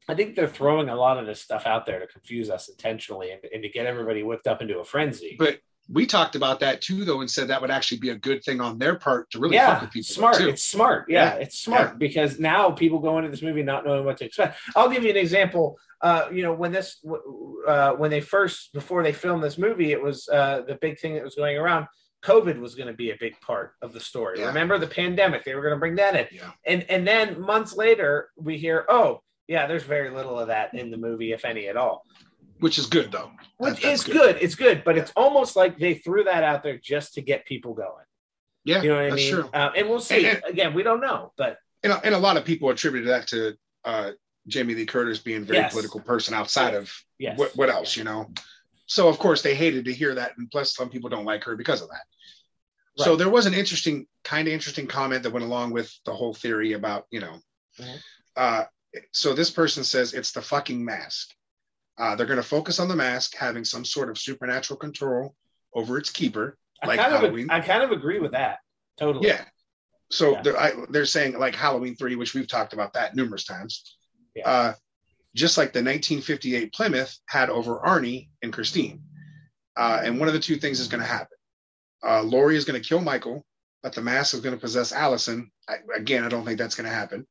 I 0.08 0.16
think 0.16 0.36
they're 0.36 0.48
throwing 0.48 0.90
a 0.90 0.96
lot 0.96 1.18
of 1.18 1.26
this 1.26 1.42
stuff 1.42 1.66
out 1.66 1.86
there 1.86 2.00
to 2.00 2.08
confuse 2.08 2.50
us 2.50 2.70
intentionally 2.70 3.32
and, 3.32 3.42
and 3.54 3.62
to 3.64 3.70
get 3.70 3.86
everybody 3.86 4.24
whipped 4.24 4.48
up 4.48 4.62
into 4.62 4.80
a 4.80 4.84
frenzy. 4.86 5.36
But 5.38 5.60
we 5.90 6.06
talked 6.06 6.36
about 6.36 6.60
that 6.62 6.82
too, 6.82 7.06
though, 7.06 7.22
and 7.22 7.30
said 7.32 7.48
that 7.48 7.62
would 7.62 7.72
actually 7.72 8.00
be 8.00 8.10
a 8.10 8.16
good 8.16 8.44
thing 8.44 8.60
on 8.62 8.78
their 8.78 8.96
part 8.96 9.30
to 9.32 9.40
really 9.40 9.56
yeah, 9.56 9.74
fuck 9.76 9.82
with 9.84 9.92
people. 9.92 10.06
smart. 10.14 10.42
It's 10.42 10.64
smart. 10.64 11.06
Yeah, 11.10 11.36
Yeah. 11.36 11.42
it's 11.42 11.60
smart 11.60 11.98
because 11.98 12.40
now 12.40 12.72
people 12.72 13.00
go 13.00 13.18
into 13.18 13.30
this 13.30 13.42
movie 13.42 13.64
not 13.64 13.86
knowing 13.86 14.04
what 14.06 14.18
to 14.18 14.26
expect. 14.26 14.58
I'll 14.76 14.90
give 14.90 15.04
you 15.04 15.10
an 15.10 15.18
example. 15.18 15.78
Uh, 16.02 16.28
you 16.32 16.44
know, 16.44 16.54
when 16.54 16.72
this, 16.72 17.04
uh, 17.68 17.92
when 17.94 18.12
they 18.12 18.22
first 18.22 18.72
before 18.74 19.02
they 19.04 19.14
filmed 19.14 19.44
this 19.44 19.58
movie, 19.58 19.92
it 19.92 20.02
was 20.02 20.28
uh, 20.30 20.62
the 20.68 20.76
big 20.76 21.00
thing 21.00 21.16
that 21.16 21.24
was 21.24 21.36
going 21.36 21.58
around. 21.58 21.88
COVID 22.24 22.60
was 22.60 22.76
going 22.76 22.88
to 22.88 22.94
be 22.94 23.12
a 23.12 23.18
big 23.20 23.40
part 23.42 23.74
of 23.82 23.94
the 23.94 24.00
story. 24.00 24.40
Yeah. 24.40 24.48
Remember 24.48 24.78
the 24.78 24.88
pandemic? 24.88 25.44
They 25.46 25.56
were 25.56 25.62
going 25.62 25.74
to 25.74 25.80
bring 25.80 25.96
that 25.96 26.16
in, 26.16 26.28
Yeah. 26.32 26.52
and 26.66 26.84
and 26.90 27.08
then 27.08 27.40
months 27.40 27.76
later 27.76 28.30
we 28.36 28.58
hear, 28.58 28.86
oh 28.90 29.22
yeah, 29.48 29.68
there's 29.68 29.84
very 29.84 30.10
little 30.10 30.40
of 30.40 30.48
that 30.48 30.74
in 30.74 30.92
the 30.92 30.98
movie, 30.98 31.32
if 31.32 31.46
any 31.46 31.68
at 31.68 31.78
all. 31.78 32.06
Which 32.60 32.78
is 32.78 32.88
good 32.88 33.12
though. 33.12 33.32
Which 33.58 33.82
that's 33.82 34.08
is 34.08 34.14
good. 34.14 34.38
It's 34.42 34.56
good, 34.56 34.84
but 34.84 34.98
it's 34.98 35.12
almost 35.16 35.56
like 35.56 35.78
they 35.78 35.94
threw 35.96 36.24
that 36.24 36.44
out 36.44 36.64
there 36.64 36.78
just 36.78 37.14
to 37.14 37.22
get 37.22 37.46
people 37.46 37.74
going. 37.74 37.92
Yeah, 38.66 38.82
You 38.82 38.90
know 38.90 38.96
what 38.96 39.14
I 39.14 39.16
mean? 39.16 39.36
Uh, 39.54 39.70
and 39.78 39.90
we'll 39.90 40.00
see. 40.02 40.26
And- 40.28 40.42
Again, 40.48 40.74
we 40.74 40.84
don't 40.84 41.00
know, 41.00 41.32
but 41.38 41.58
And, 41.84 41.94
a- 41.94 42.02
and 42.04 42.14
a 42.16 42.18
lot 42.18 42.36
of 42.36 42.44
people 42.46 42.70
attributed 42.70 43.10
that 43.10 43.28
to 43.28 43.56
uh, 43.86 44.12
Jamie 44.48 44.74
Lee 44.76 44.86
Curtis 44.86 45.20
being 45.20 45.44
a 45.44 45.46
very 45.46 45.60
Yes. 45.60 45.72
political 45.72 46.00
person 46.02 46.34
outside 46.34 46.74
of 46.74 46.92
yes. 47.20 47.38
what, 47.38 47.56
what 47.56 47.70
else, 47.70 47.96
you 47.96 48.04
know? 48.04 48.30
So 48.88 49.08
of 49.08 49.20
course 49.20 49.42
they 49.42 49.54
hated 49.56 49.86
to 49.86 49.94
hear 49.94 50.16
that, 50.16 50.32
and 50.38 50.50
plus 50.50 50.74
some 50.76 50.90
people 50.90 51.10
don't 51.10 51.26
like 51.26 51.44
her 51.44 51.56
because 51.56 51.82
of 51.82 51.90
that. 51.90 52.02
So 53.04 53.16
there 53.16 53.30
was 53.30 53.46
an 53.46 53.54
interesting, 53.54 54.08
kind 54.24 54.48
of 54.48 54.54
interesting 54.54 54.88
comment 54.88 55.22
that 55.24 55.32
went 55.32 55.46
along 55.46 55.72
with 55.72 55.94
the 56.06 56.12
whole 56.14 56.34
theory 56.34 56.74
about, 56.74 57.06
you 57.12 57.20
know, 57.20 57.38
Mhm. 57.80 57.98
uh, 58.36 58.64
so 59.12 59.34
this 59.34 59.52
person 59.52 59.84
says 59.84 60.14
it's 60.14 60.32
the 60.32 60.42
fucking 60.42 60.84
mask. 60.84 61.34
Uh, 61.98 62.16
they're 62.16 62.28
going 62.28 62.38
to 62.38 62.44
focus 62.44 62.80
on 62.80 62.88
the 62.88 62.96
mask 62.96 63.36
having 63.36 63.64
some 63.64 63.84
sort 63.84 64.10
of 64.10 64.18
supernatural 64.18 64.78
control 64.78 65.36
over 65.74 65.98
its 65.98 66.10
keeper. 66.10 66.58
I 66.82 66.88
like 66.88 67.00
kind 67.00 67.14
of 67.14 67.50
I 67.50 67.60
kind 67.60 67.84
of 67.84 67.92
agree 67.92 68.20
with 68.20 68.32
that. 68.32 68.60
Totally. 69.00 69.28
Yeah. 69.28 69.44
So 70.12 70.34
Yeah. 70.34 70.42
They're, 70.42 70.60
I, 70.60 70.72
they're 70.90 71.06
saying 71.06 71.38
like 71.38 71.56
Halloween 71.56 71.96
three, 71.96 72.16
which 72.16 72.34
we've 72.34 72.48
talked 72.48 72.74
about 72.74 72.94
that 72.94 73.16
numerous 73.16 73.46
times. 73.46 73.98
Yeah. 74.36 74.48
Uh, 74.48 74.74
just 75.36 75.58
like 75.58 75.74
the 75.74 75.80
1958 75.80 76.74
Plymouth 76.74 77.18
had 77.28 77.50
over 77.50 77.80
Arnie 77.80 78.30
and 78.42 78.54
Christine. 78.54 79.02
Uh, 79.76 80.02
and 80.04 80.20
one 80.20 80.28
of 80.28 80.34
the 80.34 80.40
two 80.40 80.56
things 80.56 80.80
is 80.80 80.88
going 80.88 81.02
to 81.02 81.08
happen. 81.08 81.38
Uh, 82.04 82.24
Laurie 82.24 82.58
is 82.58 82.66
going 82.66 82.82
to 82.82 82.88
kill 82.88 83.02
Michael, 83.02 83.46
but 83.84 83.94
the 83.94 84.02
mask 84.02 84.34
is 84.34 84.40
going 84.40 84.56
to 84.56 84.62
possess 84.62 84.92
Allison. 84.92 85.52
I, 85.70 85.76
again, 85.96 86.24
I 86.24 86.30
don't 86.30 86.44
think 86.44 86.58
that's 86.58 86.76
going 86.76 86.90
to 86.90 86.96
happen. 86.96 87.28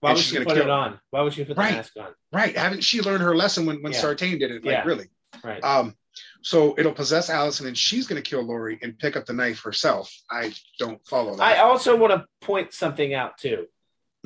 Why 0.00 0.12
would 0.12 0.22
she 0.22 0.36
put 0.38 0.48
kill- 0.48 0.58
it 0.58 0.70
on? 0.70 1.00
Why 1.10 1.22
would 1.22 1.32
she 1.34 1.44
put 1.44 1.56
the 1.56 1.62
mask 1.62 1.92
on? 1.98 2.08
Right? 2.32 2.56
Haven't 2.56 2.82
she 2.84 3.00
learned 3.00 3.22
her 3.22 3.34
lesson 3.36 3.66
when 3.66 3.82
when 3.82 3.92
Yeah. 3.92 4.00
Sartain 4.00 4.38
did 4.38 4.50
it? 4.50 4.64
Like 4.64 4.72
Yeah. 4.72 4.84
really? 4.84 5.08
Right. 5.44 5.62
Um, 5.64 5.94
so 6.42 6.74
it'll 6.78 6.92
possess 6.92 7.30
Allison, 7.30 7.66
and 7.66 7.76
she's 7.76 8.06
going 8.06 8.20
to 8.22 8.28
kill 8.28 8.42
Laurie 8.42 8.78
and 8.82 8.98
pick 8.98 9.16
up 9.16 9.26
the 9.26 9.32
knife 9.32 9.60
herself. 9.62 10.12
I 10.30 10.52
don't 10.78 11.04
follow 11.06 11.36
that. 11.36 11.42
I 11.42 11.58
also 11.58 11.96
want 11.96 12.12
to 12.12 12.26
point 12.40 12.72
something 12.72 13.12
out 13.14 13.38
too. 13.38 13.66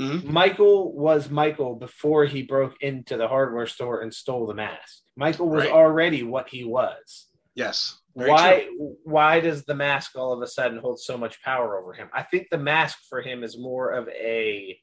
Mhm. 0.00 0.24
Michael 0.24 0.92
was 0.94 1.28
Michael 1.28 1.74
before 1.74 2.24
he 2.24 2.42
broke 2.42 2.74
into 2.82 3.16
the 3.16 3.28
hardware 3.28 3.66
store 3.66 4.00
and 4.00 4.12
stole 4.14 4.46
the 4.46 4.54
mask. 4.54 5.02
Michael 5.16 5.48
was 5.48 5.64
Right. 5.64 5.72
already 5.72 6.22
what 6.22 6.48
he 6.48 6.64
was. 6.64 7.28
yes. 7.54 7.98
Why 8.14 8.64
true. 8.64 8.96
why 9.04 9.40
does 9.40 9.64
the 9.64 9.74
mask 9.74 10.16
all 10.16 10.32
of 10.34 10.42
a 10.42 10.46
sudden 10.46 10.78
hold 10.78 11.00
so 11.00 11.16
much 11.18 11.42
power 11.42 11.78
over 11.78 11.92
him? 11.94 12.10
I 12.12 12.22
think 12.22 12.48
the 12.50 12.58
mask 12.58 12.98
for 13.08 13.22
him 13.22 13.42
is 13.42 13.56
more 13.58 13.90
of 13.90 14.06
a 14.08 14.78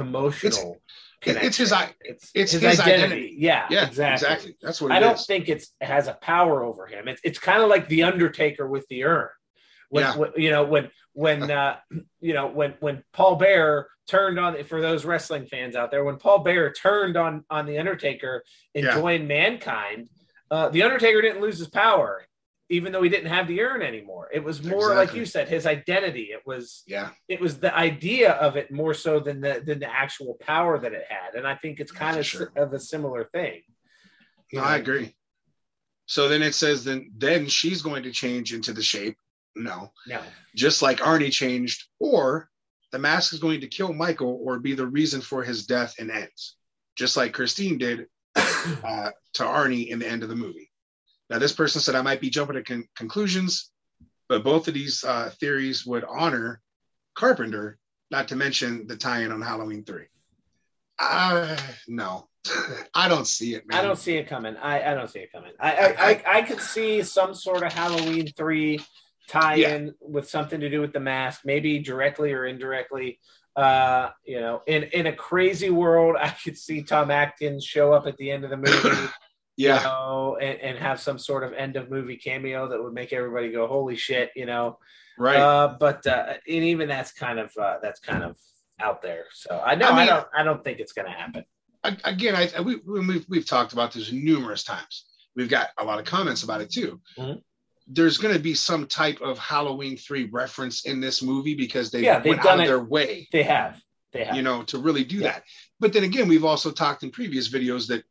emotional 0.00 0.80
It- 1.24 1.36
it's 1.36 1.56
his 1.58 1.72
i- 1.72 1.94
it's, 2.00 2.30
it's 2.34 2.52
his, 2.52 2.62
his 2.62 2.80
identity. 2.80 3.04
identity. 3.04 3.36
Yeah, 3.38 3.66
Yeah, 3.70 3.86
exactly. 3.86 4.26
exactly. 4.26 4.56
That's 4.62 4.80
what 4.80 4.90
it 4.90 4.94
I 4.94 5.00
don't 5.00 5.18
is. 5.18 5.26
think 5.26 5.48
it's 5.48 5.74
it 5.80 5.86
has 5.86 6.08
a 6.08 6.14
power 6.14 6.62
over 6.64 6.86
him. 6.86 7.08
It's 7.08 7.20
it's 7.24 7.38
kind 7.38 7.62
of 7.62 7.68
like 7.68 7.88
the 7.88 8.04
Undertaker 8.04 8.66
with 8.66 8.86
the 8.88 9.04
urn. 9.04 9.28
When, 9.90 10.04
Yeah. 10.04 10.16
when- 10.16 10.32
you 10.36 10.50
know 10.50 10.64
when 10.64 10.90
when 11.12 11.50
uh, 11.50 11.76
you 12.20 12.32
know 12.34 12.46
when 12.46 12.74
when 12.80 13.04
Paul 13.12 13.36
Bearer 13.36 13.88
turned 14.08 14.38
on 14.40 14.62
for 14.64 14.80
those 14.80 15.04
wrestling 15.04 15.46
fans 15.46 15.76
out 15.76 15.90
there 15.90 16.02
when 16.04 16.16
Paul 16.16 16.38
Bearer 16.40 16.70
turned 16.72 17.16
on 17.16 17.44
on 17.50 17.66
the 17.66 17.78
Undertaker 17.78 18.42
and 18.74 18.84
Yeah. 18.84 18.94
joined 18.94 19.28
Mankind, 19.28 20.08
uh, 20.50 20.68
the 20.70 20.82
Undertaker 20.84 21.20
didn't 21.20 21.40
lose 21.42 21.58
his 21.58 21.68
power, 21.68 22.26
even 22.70 22.92
though 22.92 23.02
he 23.02 23.08
didn't 23.10 23.28
have 23.28 23.48
the 23.48 23.60
urn 23.60 23.82
anymore. 23.82 24.28
It 24.32 24.42
was 24.42 24.62
more 24.62 24.94
like 24.94 25.12
you 25.12 25.26
said, 25.26 25.48
his 25.48 25.66
identity. 25.66 26.28
It 26.32 26.42
was 26.46 26.82
Yeah. 26.86 27.10
it 27.28 27.40
was 27.40 27.58
the 27.58 27.74
idea 27.76 28.32
of 28.32 28.56
it 28.56 28.70
more 28.70 28.94
so 28.94 29.20
than 29.20 29.40
the 29.40 29.62
than 29.66 29.80
the 29.80 29.92
actual 29.92 30.34
power 30.40 30.78
that 30.78 30.92
it 30.92 31.04
had, 31.08 31.34
and 31.34 31.46
I 31.46 31.56
think 31.56 31.80
it's 31.80 31.92
kind 31.92 32.16
of 32.16 32.24
sure. 32.24 32.52
of 32.56 32.72
a 32.72 32.80
similar 32.80 33.24
thing. 33.24 33.62
No, 34.52 34.62
I 34.62 34.76
agree. 34.76 35.14
So 36.06 36.28
then 36.28 36.42
it 36.42 36.54
says 36.54 36.84
then 36.84 37.12
then 37.16 37.46
she's 37.46 37.82
going 37.82 38.04
to 38.04 38.12
change 38.12 38.54
into 38.54 38.72
the 38.72 38.82
shape. 38.82 39.16
No, 39.56 39.92
No. 40.06 40.22
just 40.54 40.80
like 40.80 40.98
Arnie 40.98 41.32
changed, 41.32 41.88
or 41.98 42.48
the 42.92 42.98
mask 43.00 43.32
is 43.32 43.40
going 43.40 43.60
to 43.62 43.66
kill 43.68 43.92
Michael 43.92 44.40
or 44.44 44.60
be 44.60 44.74
the 44.74 44.86
reason 44.86 45.20
for 45.20 45.42
his 45.42 45.66
death 45.66 45.96
and 45.98 46.08
ends, 46.10 46.56
just 46.96 47.16
like 47.16 47.32
Christine 47.34 47.76
did 47.78 48.06
uh, 48.36 49.10
to 49.34 49.42
Arnie 49.42 49.88
in 49.88 49.98
the 49.98 50.06
end 50.08 50.22
of 50.22 50.28
the 50.28 50.36
movie. 50.36 50.69
Now, 51.30 51.38
this 51.38 51.52
person 51.52 51.80
said 51.80 51.94
I 51.94 52.02
might 52.02 52.20
be 52.20 52.28
jumping 52.28 52.56
to 52.56 52.62
con- 52.62 52.88
conclusions, 52.96 53.70
but 54.28 54.42
both 54.42 54.66
of 54.68 54.74
these 54.74 55.04
uh, 55.04 55.30
theories 55.38 55.86
would 55.86 56.04
honor 56.04 56.60
Carpenter, 57.14 57.78
not 58.10 58.28
to 58.28 58.36
mention 58.36 58.86
the 58.88 58.96
tie-in 58.96 59.30
on 59.30 59.40
Halloween 59.40 59.84
three. 59.84 60.06
Uh, 60.98 61.56
no, 61.88 62.28
I 62.94 63.08
don't 63.08 63.26
see 63.26 63.54
it. 63.54 63.66
Man. 63.68 63.78
I 63.78 63.82
don't 63.82 63.98
see 63.98 64.16
it 64.16 64.28
coming. 64.28 64.56
I, 64.56 64.90
I 64.90 64.94
don't 64.94 65.08
see 65.08 65.20
it 65.20 65.32
coming. 65.32 65.52
I 65.58 65.76
I, 65.76 66.10
I, 66.10 66.22
I 66.38 66.42
could 66.42 66.60
see 66.60 67.02
some 67.02 67.34
sort 67.34 67.62
of 67.62 67.72
Halloween 67.72 68.26
three 68.36 68.80
tie-in 69.28 69.94
with 70.00 70.28
something 70.28 70.60
to 70.60 70.68
do 70.68 70.80
with 70.80 70.92
the 70.92 71.00
mask, 71.00 71.42
maybe 71.44 71.78
directly 71.78 72.32
or 72.32 72.46
indirectly. 72.46 73.20
Uh, 73.56 74.10
you 74.24 74.40
know, 74.40 74.62
in 74.66 74.84
in 74.84 75.06
a 75.06 75.12
crazy 75.12 75.70
world, 75.70 76.16
I 76.18 76.30
could 76.30 76.58
see 76.58 76.82
Tom 76.82 77.10
Atkins 77.10 77.64
show 77.64 77.92
up 77.92 78.06
at 78.06 78.16
the 78.16 78.30
end 78.30 78.44
of 78.44 78.50
the 78.50 78.56
movie, 78.56 79.08
you 79.60 79.68
Yeah, 79.68 79.82
know, 79.82 80.38
and, 80.40 80.58
and 80.60 80.78
have 80.78 81.00
some 81.00 81.18
sort 81.18 81.44
of 81.44 81.52
end 81.52 81.76
of 81.76 81.90
movie 81.90 82.16
cameo 82.16 82.68
that 82.68 82.82
would 82.82 82.92
make 82.94 83.12
everybody 83.12 83.50
go, 83.52 83.66
"Holy 83.66 83.96
shit!" 83.96 84.30
You 84.34 84.46
know. 84.46 84.78
right. 85.18 85.36
Uh, 85.36 85.76
but 85.78 86.06
uh, 86.06 86.34
and 86.48 86.64
even 86.72 86.88
that's 86.88 87.12
kind 87.12 87.38
of 87.38 87.54
uh, 87.56 87.76
that's 87.82 88.00
kind 88.00 88.22
of 88.24 88.36
out 88.80 89.02
there. 89.02 89.24
So 89.32 89.62
I 89.64 89.74
know 89.74 89.88
I 89.90 90.02
I, 90.02 90.06
don't 90.06 90.26
I 90.38 90.42
don't 90.42 90.64
think 90.64 90.78
it's 90.80 90.92
going 90.92 91.06
to 91.10 91.12
happen. 91.12 91.44
Again, 92.04 92.34
I, 92.36 92.50
I- 92.56 92.60
we, 92.60 92.76
we- 92.86 93.06
we've, 93.06 93.26
we've 93.28 93.46
talked 93.46 93.72
about 93.72 93.92
this 93.92 94.12
numerous 94.12 94.64
times. 94.64 95.06
We've 95.36 95.48
got 95.48 95.68
a 95.78 95.84
lot 95.84 95.98
of 95.98 96.04
comments 96.04 96.42
about 96.42 96.60
it 96.60 96.70
too. 96.70 97.00
Mhm. 97.18 97.40
There's 97.92 98.18
going 98.18 98.34
to 98.34 98.40
be 98.40 98.54
some 98.54 98.86
type 98.86 99.20
of 99.20 99.38
Halloween 99.38 99.96
3 99.96 100.24
reference 100.30 100.84
in 100.84 101.00
this 101.00 101.22
movie 101.22 101.54
because 101.54 101.90
they 101.90 102.02
Yeah, 102.02 102.18
they've 102.20 102.30
went 102.30 102.42
done 102.42 102.52
out 102.52 102.58
of 102.60 102.64
it. 102.64 102.68
their 102.68 102.84
way, 102.84 103.28
They 103.32 103.42
have. 103.44 103.80
They 104.12 104.24
have. 104.24 104.36
you 104.36 104.42
know, 104.42 104.62
to 104.64 104.78
really 104.78 105.04
do 105.04 105.16
Yeah. 105.16 105.32
that. 105.32 105.44
But 105.80 105.92
then 105.92 106.04
again, 106.04 106.28
we've 106.28 106.44
also 106.44 106.70
talked 106.70 107.02
in 107.02 107.10
previous 107.10 107.48
videos 107.48 107.86
that 107.88 108.04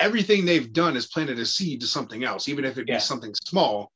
everything 0.00 0.44
they've 0.44 0.72
done 0.72 0.96
is 0.96 1.06
planted 1.06 1.38
a 1.38 1.46
seed 1.46 1.80
to 1.82 1.86
something 1.86 2.24
else, 2.24 2.48
even 2.48 2.64
if 2.64 2.78
it 2.78 2.86
Yeah. 2.88 2.96
be 2.96 3.00
something 3.00 3.34
small. 3.44 3.92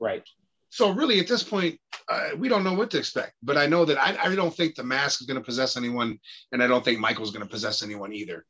right. 0.00 0.24
So 0.70 0.90
really, 0.90 1.20
at 1.20 1.28
this 1.28 1.44
point, 1.44 1.80
uh, 2.08 2.30
we 2.36 2.48
don't 2.48 2.64
know 2.64 2.74
what 2.74 2.90
to 2.90 2.98
expect. 2.98 3.34
But 3.44 3.56
I 3.56 3.66
know 3.66 3.84
that 3.84 3.96
I, 3.96 4.16
I 4.24 4.34
don't 4.34 4.52
think 4.54 4.74
the 4.74 4.82
mask 4.82 5.20
is 5.20 5.26
going 5.28 5.38
to 5.38 5.44
possess 5.44 5.76
anyone, 5.76 6.18
and 6.50 6.60
I 6.60 6.66
don't 6.66 6.84
think 6.84 6.98
Michael's 6.98 7.30
going 7.30 7.44
to 7.46 7.50
possess 7.50 7.80
anyone 7.84 8.12
either. 8.12 8.44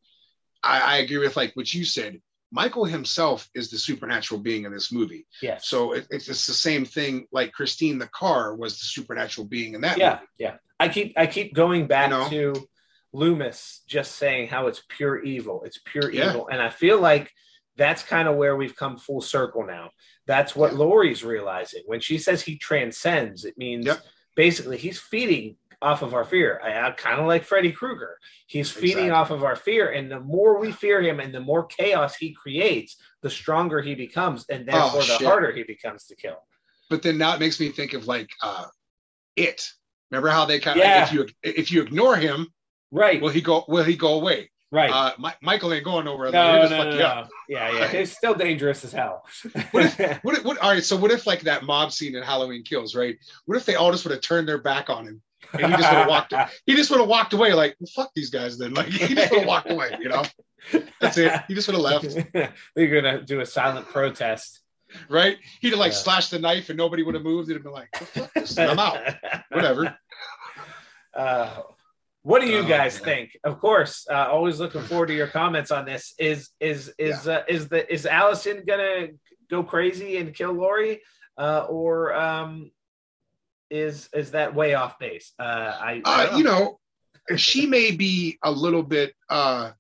I, 0.62 0.80
I 0.80 0.96
agree 0.98 1.18
with 1.18 1.36
like 1.36 1.52
what 1.54 1.72
you 1.74 1.84
said. 1.84 2.20
Michael 2.50 2.86
himself 2.86 3.46
is 3.54 3.68
the 3.70 3.76
supernatural 3.76 4.40
being 4.40 4.64
in 4.64 4.72
this 4.72 4.90
movie. 4.90 5.26
Yes. 5.42 5.68
So 5.68 5.92
it, 5.92 6.06
it's, 6.10 6.28
it's 6.28 6.46
the 6.46 6.54
same 6.54 6.86
thing. 6.86 7.26
Like 7.30 7.52
Christine 7.52 7.98
the 7.98 8.06
car 8.08 8.56
was 8.56 8.78
the 8.78 8.86
supernatural 8.86 9.46
being 9.46 9.74
in 9.74 9.82
that 9.82 9.98
yeah, 9.98 10.10
movie. 10.14 10.26
yeah. 10.38 10.56
I 10.80 10.88
keep 10.88 11.12
I 11.18 11.26
keep 11.26 11.52
going 11.52 11.86
back 11.86 12.10
You 12.10 12.16
know? 12.16 12.54
to 12.54 12.68
Loomis 13.14 13.82
just 13.86 14.16
saying 14.16 14.48
how 14.48 14.66
it's 14.66 14.82
pure 14.88 15.22
evil. 15.22 15.62
It's 15.64 15.78
pure 15.84 16.10
Yeah. 16.10 16.30
evil, 16.30 16.48
and 16.48 16.60
I 16.60 16.68
feel 16.70 17.00
like 17.00 17.32
that's 17.76 18.02
kind 18.02 18.28
of 18.28 18.36
where 18.36 18.56
we've 18.56 18.76
come 18.76 18.98
full 18.98 19.20
circle 19.20 19.64
now. 19.66 19.90
That's 20.26 20.54
what 20.54 20.72
Yeah. 20.72 20.78
Laurie's 20.78 21.24
realizing 21.24 21.82
when 21.86 22.00
she 22.00 22.18
says 22.18 22.42
he 22.42 22.56
transcends. 22.58 23.44
It 23.44 23.56
means 23.58 23.86
Yep. 23.86 24.00
basically 24.36 24.76
he's 24.78 25.00
feeding 25.00 25.56
off 25.82 26.02
of 26.02 26.14
our 26.14 26.24
fear. 26.24 26.60
I, 26.62 26.86
I 26.86 26.90
kind 26.92 27.20
of 27.20 27.26
like 27.26 27.44
Freddy 27.44 27.70
Krueger. 27.72 28.18
He's 28.46 28.70
feeding 28.70 29.06
Exactly. 29.06 29.10
off 29.10 29.30
of 29.30 29.44
our 29.44 29.56
fear, 29.56 29.90
and 29.90 30.10
the 30.10 30.20
more 30.20 30.58
we 30.58 30.72
fear 30.72 31.00
him, 31.02 31.20
and 31.20 31.34
the 31.34 31.40
more 31.40 31.66
chaos 31.66 32.16
he 32.16 32.32
creates, 32.32 32.96
the 33.22 33.30
stronger 33.30 33.80
he 33.82 33.94
becomes, 33.94 34.46
and 34.48 34.66
therefore 34.66 35.02
the 35.02 35.14
Oh, 35.14 35.18
shit. 35.18 35.26
harder 35.26 35.52
he 35.52 35.62
becomes 35.62 36.06
to 36.06 36.16
kill. 36.16 36.46
But 36.90 37.02
then 37.02 37.18
now 37.18 37.34
it 37.34 37.40
makes 37.40 37.58
me 37.60 37.68
think 37.70 37.92
of 37.92 38.06
like 38.06 38.30
uh, 38.42 38.66
it. 39.36 39.68
Remember 40.10 40.28
how 40.28 40.44
they 40.44 40.60
kind 40.60 40.78
of 40.78 40.84
Yeah. 40.86 41.04
if 41.04 41.12
you 41.12 41.26
if 41.42 41.70
you 41.72 41.82
ignore 41.82 42.16
him, 42.16 42.52
Right. 42.90 43.20
will 43.20 43.30
he 43.30 43.40
go? 43.40 43.64
Will 43.68 43.84
he 43.84 43.96
go 43.96 44.14
away? 44.14 44.50
right. 44.70 44.90
Uh, 44.90 45.12
Mi- 45.20 45.30
Michael 45.40 45.72
ain't 45.72 45.84
going 45.84 46.04
nowhere. 46.04 46.30
No, 46.32 46.62
no, 46.62 46.68
no, 46.68 46.90
no. 46.98 47.26
Yeah, 47.48 47.70
yeah. 47.70 47.84
It's 47.92 48.12
still 48.12 48.34
dangerous 48.34 48.84
as 48.84 48.92
hell. 48.92 49.24
What 49.70 49.84
if, 50.00 50.24
what, 50.24 50.36
if- 50.38 50.44
what, 50.44 50.58
all 50.58 50.70
right, 50.70 50.82
so 50.82 50.96
what 50.96 51.10
if 51.12 51.26
like 51.28 51.42
that 51.42 51.62
mob 51.64 51.92
scene 51.92 52.16
in 52.16 52.22
Halloween 52.24 52.64
Kills, 52.64 52.94
right? 52.96 53.16
What 53.46 53.56
if 53.56 53.64
they 53.66 53.76
all 53.76 53.92
just 53.92 54.04
would 54.04 54.10
have 54.12 54.20
turned 54.22 54.48
their 54.48 54.58
back 54.58 54.90
on 54.90 55.06
him 55.06 55.22
and 55.52 55.66
he 55.66 55.76
just 55.76 55.90
would 55.92 55.98
have 55.98 56.08
walked? 56.08 56.34
He 56.66 56.74
just 56.74 56.90
would 56.90 56.98
have 56.98 57.08
walked 57.08 57.32
away, 57.34 57.52
like 57.52 57.76
well, 57.78 57.88
fuck 57.94 58.10
these 58.16 58.30
guys. 58.30 58.58
Then, 58.58 58.74
like 58.74 58.88
he 58.88 59.14
just 59.14 59.30
would 59.30 59.40
have 59.40 59.48
walked 59.48 59.70
away. 59.70 59.96
You 60.00 60.08
know, 60.08 60.24
that's 61.00 61.18
it. 61.18 61.32
He 61.46 61.54
just 61.54 61.68
would 61.68 61.74
have 61.74 62.02
left. 62.02 62.32
They're 62.74 62.88
gonna 63.02 63.22
do 63.22 63.40
a 63.40 63.46
silent 63.46 63.86
protest. 63.86 64.60
right? 65.08 65.36
He'd 65.60 65.70
have 65.70 65.78
like 65.78 65.92
Yeah. 65.92 65.98
slashed 65.98 66.30
the 66.32 66.38
knife 66.40 66.68
and 66.68 66.76
nobody 66.76 67.02
would 67.04 67.14
have 67.14 67.22
moved. 67.24 67.48
It'd 67.48 67.62
have 67.62 67.64
been 67.64 67.72
like, 67.72 67.90
"The 67.92 68.04
fuck 68.06 68.32
this? 68.34 68.58
I'm 68.58 68.78
out. 68.78 68.98
Whatever. 69.52 69.96
Uh, 71.16 71.60
what 72.24 72.40
do 72.40 72.48
you 72.48 72.58
Oh, 72.60 72.68
guys 72.68 72.96
man. 72.96 73.04
think? 73.04 73.38
Of 73.44 73.60
course, 73.60 74.06
uh, 74.10 74.26
always 74.32 74.58
looking 74.58 74.82
forward 74.82 75.06
to 75.08 75.14
your 75.14 75.26
comments 75.28 75.70
on 75.70 75.84
this. 75.84 76.14
Is 76.18 76.48
is 76.58 76.92
is 76.98 77.28
uh, 77.28 77.42
is 77.48 77.68
the 77.68 77.80
is 77.92 78.06
Allison 78.06 78.64
gonna 78.66 79.08
go 79.50 79.62
crazy 79.62 80.16
and 80.16 80.34
kill 80.34 80.52
Laurie, 80.52 81.02
uh, 81.38 81.66
or 81.68 82.14
um, 82.14 82.70
is 83.70 84.08
is 84.14 84.30
that 84.32 84.54
way 84.54 84.72
off 84.74 84.98
base? 84.98 85.32
Uh, 85.38 85.42
I, 85.80 86.02
I 86.04 86.26
Uh, 86.28 86.36
you 86.38 86.44
know, 86.44 86.80
she 87.36 87.66
may 87.66 87.90
be 87.92 88.38
a 88.42 88.50
little 88.50 88.82
bit 88.82 89.14
uh 89.28 89.72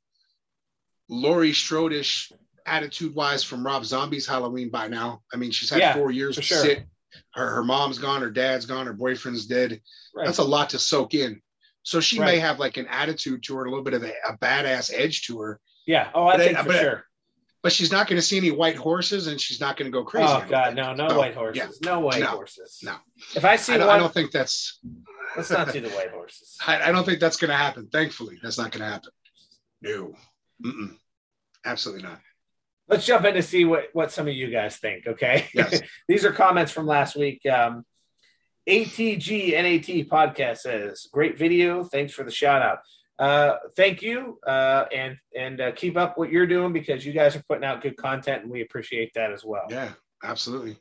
Laurie 1.08 1.52
Strodish 1.52 2.30
attitude 2.66 3.14
wise 3.14 3.42
from 3.44 3.64
Rob 3.64 3.84
Zombie's 3.84 4.26
Halloween 4.26 4.68
by 4.70 4.88
now. 4.88 5.22
I 5.32 5.36
mean, 5.36 5.50
she's 5.50 5.70
had 5.70 5.80
Yeah, 5.80 5.94
four 5.94 6.10
years 6.10 6.36
to 6.36 6.42
sure. 6.42 6.58
sit. 6.58 6.86
Her, 7.34 7.48
her 7.56 7.64
mom's 7.64 7.98
gone, 7.98 8.22
her 8.22 8.30
dad's 8.30 8.66
gone, 8.66 8.86
her 8.86 8.92
boyfriend's 8.92 9.46
dead. 9.46 9.80
right. 10.14 10.26
That's 10.26 10.38
a 10.38 10.44
lot 10.44 10.70
to 10.70 10.78
soak 10.78 11.14
in. 11.14 11.40
So 11.84 12.00
she 12.00 12.18
Right. 12.18 12.26
may 12.32 12.38
have 12.40 12.58
like 12.58 12.76
an 12.76 12.86
attitude 12.88 13.42
to 13.44 13.56
her, 13.56 13.64
a 13.64 13.68
little 13.70 13.84
bit 13.84 13.94
of 13.94 14.02
a, 14.02 14.12
a 14.28 14.36
badass 14.38 14.90
edge 14.92 15.22
to 15.26 15.38
her, 15.40 15.60
yeah. 15.86 16.10
Oh, 16.14 16.26
I 16.26 16.32
but 16.32 16.40
I- 16.40 16.44
think 16.46 16.58
for 16.58 16.64
but 16.64 16.80
sure. 16.80 17.04
but 17.62 17.72
she's 17.72 17.92
not 17.92 18.08
going 18.08 18.16
to 18.20 18.26
see 18.26 18.36
any 18.38 18.50
white 18.50 18.76
horses 18.76 19.26
and 19.28 19.40
she's 19.40 19.60
not 19.60 19.76
going 19.76 19.90
to 19.90 19.96
go 19.96 20.02
crazy. 20.04 20.26
Oh 20.28 20.44
God, 20.48 20.74
no, 20.74 20.94
no 20.94 21.08
So, 21.10 21.18
white 21.18 21.34
horses, 21.34 21.78
yeah. 21.82 21.90
no 21.90 22.00
white 22.00 22.20
No, 22.20 22.26
horses. 22.28 22.78
no. 22.82 22.96
If 23.36 23.44
I 23.44 23.56
see 23.56 23.74
I 23.74 23.78
don't, 23.78 23.86
one, 23.88 23.96
I 23.96 23.98
don't 23.98 24.12
think 24.12 24.32
that's 24.32 24.80
let's 25.36 25.50
not 25.50 25.72
do 25.72 25.80
the 25.80 25.90
white 25.90 26.10
horses. 26.10 26.56
I, 26.66 26.88
I 26.88 26.92
don't 26.92 27.04
think 27.04 27.20
that's 27.20 27.36
going 27.36 27.50
to 27.50 27.56
happen. 27.56 27.88
Thankfully, 27.92 28.38
that's 28.42 28.58
not 28.58 28.72
going 28.72 28.82
to 28.82 28.88
happen. 28.90 29.10
No, 29.82 30.14
Mm-mm. 30.64 30.96
absolutely 31.66 32.02
not. 32.04 32.20
Let's 32.88 33.06
jump 33.06 33.24
in 33.26 33.34
to 33.34 33.42
see 33.42 33.64
what 33.66 33.84
what 33.92 34.10
some 34.12 34.26
of 34.28 34.34
you 34.34 34.50
guys 34.50 34.76
think. 34.78 35.06
Okay, 35.06 35.48
Yes. 35.54 35.80
these 36.08 36.24
are 36.24 36.32
comments 36.32 36.72
from 36.72 36.86
last 36.86 37.14
week. 37.16 37.44
Um, 37.46 37.84
ATG 38.68 39.52
NAT 39.52 40.08
podcast 40.08 40.58
says, 40.58 41.06
"Great 41.12 41.36
video. 41.38 41.84
Thanks 41.84 42.12
for 42.12 42.24
the 42.24 42.30
shout 42.30 42.62
out. 42.62 42.78
Uh, 43.18 43.58
thank 43.76 44.02
you, 44.02 44.38
uh, 44.46 44.86
and 44.92 45.16
and 45.36 45.60
uh, 45.60 45.72
keep 45.72 45.96
up 45.96 46.16
what 46.18 46.30
you're 46.30 46.46
doing 46.46 46.72
because 46.72 47.04
you 47.04 47.12
guys 47.12 47.36
are 47.36 47.42
putting 47.48 47.64
out 47.64 47.80
good 47.82 47.96
content, 47.96 48.42
and 48.42 48.50
we 48.50 48.62
appreciate 48.62 49.12
that 49.14 49.32
as 49.32 49.44
well." 49.44 49.66
Yeah, 49.68 49.90
absolutely. 50.22 50.76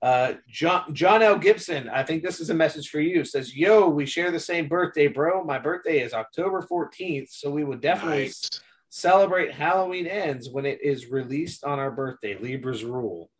Uh, 0.00 0.34
John 0.48 0.94
John 0.94 1.22
L. 1.22 1.36
Gibson, 1.36 1.88
I 1.88 2.04
think 2.04 2.22
this 2.22 2.40
is 2.40 2.48
a 2.48 2.54
message 2.54 2.88
for 2.88 3.00
you. 3.00 3.24
Says, 3.24 3.54
"Yo, 3.56 3.88
we 3.88 4.06
share 4.06 4.30
the 4.30 4.40
same 4.40 4.68
birthday, 4.68 5.08
bro. 5.08 5.42
My 5.44 5.58
birthday 5.58 6.00
is 6.00 6.14
October 6.14 6.62
14th, 6.62 7.30
so 7.30 7.50
we 7.50 7.64
would 7.64 7.80
definitely 7.82 8.24
Nice. 8.26 8.48
celebrate 8.88 9.52
Halloween 9.52 10.06
ends 10.06 10.48
when 10.48 10.64
it 10.64 10.80
is 10.80 11.10
released 11.10 11.64
on 11.64 11.78
our 11.78 11.90
birthday. 11.90 12.38
Libra's 12.38 12.84
rule. 12.84 13.30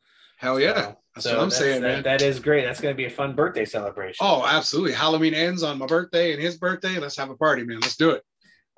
Hell 0.40 0.58
yeah. 0.58 0.74
So- 0.74 0.96
That's 1.14 1.24
so 1.26 1.30
what 1.36 1.42
I'm 1.42 1.48
that's- 1.50 1.58
saying, 1.58 1.82
that- 1.82 1.88
man. 1.88 2.02
That 2.02 2.22
is 2.22 2.40
great. 2.40 2.64
That's 2.64 2.80
going 2.80 2.94
to 2.94 2.96
be 2.96 3.04
a 3.04 3.10
fun 3.10 3.34
birthday 3.34 3.64
celebration. 3.66 4.24
Oh, 4.26 4.44
absolutely. 4.46 4.92
Halloween 4.92 5.34
ends 5.34 5.62
on 5.62 5.78
my 5.78 5.86
birthday 5.86 6.32
and 6.32 6.40
his 6.40 6.56
birthday. 6.56 6.98
Let's 6.98 7.16
have 7.16 7.28
a 7.30 7.36
party, 7.36 7.62
man. 7.64 7.80
Let's 7.80 7.96
do 7.96 8.10
it. 8.10 8.22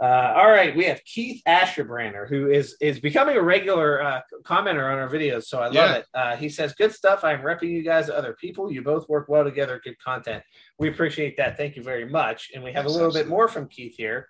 Uh, 0.02 0.34
all 0.36 0.50
right, 0.50 0.74
we 0.74 0.84
have 0.86 1.00
Keith 1.04 1.40
Asherbrander, 1.46 2.28
who 2.28 2.50
is 2.50 2.76
is 2.80 2.98
becoming 2.98 3.36
a 3.36 3.42
regular 3.42 4.02
uh, 4.02 4.20
commenter 4.42 4.90
on 4.92 4.98
our 4.98 5.08
videos, 5.08 5.44
so 5.44 5.60
I 5.60 5.66
love 5.66 5.74
Yeah. 5.74 5.94
it. 5.98 6.06
Uh, 6.12 6.34
he 6.36 6.48
says, 6.48 6.74
"Good 6.74 6.92
stuff. 6.92 7.22
I'm 7.22 7.42
repping 7.42 7.70
you 7.70 7.84
guys 7.84 8.06
to 8.06 8.16
other 8.16 8.32
people. 8.32 8.72
You 8.72 8.82
both 8.82 9.08
work 9.08 9.28
well 9.28 9.44
together. 9.44 9.80
Good 9.84 9.96
content. 10.02 10.42
We 10.80 10.88
appreciate 10.88 11.36
that. 11.36 11.56
Thank 11.56 11.76
you 11.76 11.84
very 11.84 12.04
much." 12.08 12.50
And 12.52 12.64
we 12.64 12.72
have 12.72 12.84
Yes, 12.86 12.94
a 12.94 12.96
little 12.96 13.12
bit 13.12 13.28
more 13.28 13.46
from 13.46 13.68
Keith 13.68 13.94
here, 13.96 14.26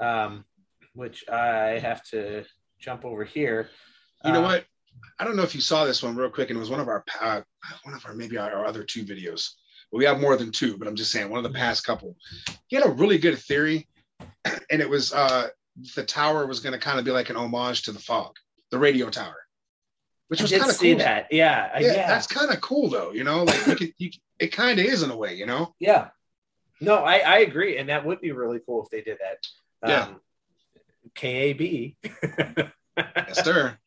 um, 0.00 0.46
which 0.94 1.28
I 1.28 1.78
have 1.80 2.02
to 2.12 2.44
jump 2.78 3.04
over 3.04 3.24
here. 3.24 3.68
You 4.24 4.32
know 4.32 4.40
Uh, 4.40 4.44
what? 4.44 4.64
I 5.18 5.24
don't 5.24 5.36
know 5.36 5.42
if 5.42 5.54
you 5.54 5.60
saw 5.60 5.84
this 5.84 6.02
one 6.02 6.16
real 6.16 6.30
quick, 6.30 6.50
and 6.50 6.56
it 6.56 6.60
was 6.60 6.70
one 6.70 6.80
of 6.80 6.88
our 6.88 7.04
uh, 7.20 7.42
one 7.84 7.94
of 7.94 8.04
our 8.06 8.14
maybe 8.14 8.38
our, 8.38 8.64
other 8.64 8.82
two 8.82 9.04
videos. 9.04 9.50
Well, 9.90 9.98
we 9.98 10.04
have 10.04 10.20
more 10.20 10.36
than 10.36 10.50
two, 10.50 10.76
but 10.76 10.88
I'm 10.88 10.96
just 10.96 11.12
saying 11.12 11.28
one 11.28 11.44
of 11.44 11.52
the 11.52 11.56
past 11.58 11.84
couple. 11.84 12.16
He 12.68 12.76
had 12.76 12.86
a 12.86 12.90
really 12.90 13.18
good 13.18 13.38
theory, 13.38 13.88
and 14.70 14.80
it 14.80 14.88
was 14.88 15.12
uh 15.12 15.48
the 15.94 16.04
tower 16.04 16.46
was 16.46 16.60
going 16.60 16.74
to 16.74 16.78
kind 16.78 16.98
of 16.98 17.04
be 17.04 17.10
like 17.10 17.30
an 17.30 17.36
homage 17.36 17.82
to 17.82 17.92
the 17.92 17.98
fog, 17.98 18.36
the 18.70 18.78
radio 18.78 19.10
tower, 19.10 19.36
which 20.28 20.42
was 20.42 20.50
kind 20.50 20.70
of 20.70 20.78
cool. 20.78 20.98
that. 20.98 21.28
Yeah, 21.30 21.70
Yeah, 21.78 21.94
yeah, 21.94 22.06
that's 22.08 22.26
kind 22.26 22.50
of 22.50 22.60
cool 22.60 22.88
though. 22.88 23.12
You 23.12 23.24
know, 23.24 23.44
like 23.44 23.66
you 23.66 23.76
can, 23.76 23.92
you, 23.98 24.10
it 24.38 24.48
kind 24.48 24.78
of 24.78 24.84
is 24.86 25.02
in 25.02 25.10
a 25.10 25.16
way. 25.16 25.34
You 25.34 25.46
know, 25.46 25.74
Yeah. 25.78 26.08
No, 26.82 26.96
I, 26.96 27.18
I 27.18 27.38
agree. 27.38 27.78
And 27.78 27.88
that 27.88 28.04
would 28.04 28.20
be 28.20 28.32
really 28.32 28.58
cool 28.66 28.82
if 28.82 28.90
they 28.90 29.02
did 29.02 29.18
that. 29.20 29.46
Yeah. 29.88 30.02
Um, 30.02 30.20
KAB. 31.14 31.60
yes, 32.96 33.44
sir. 33.44 33.78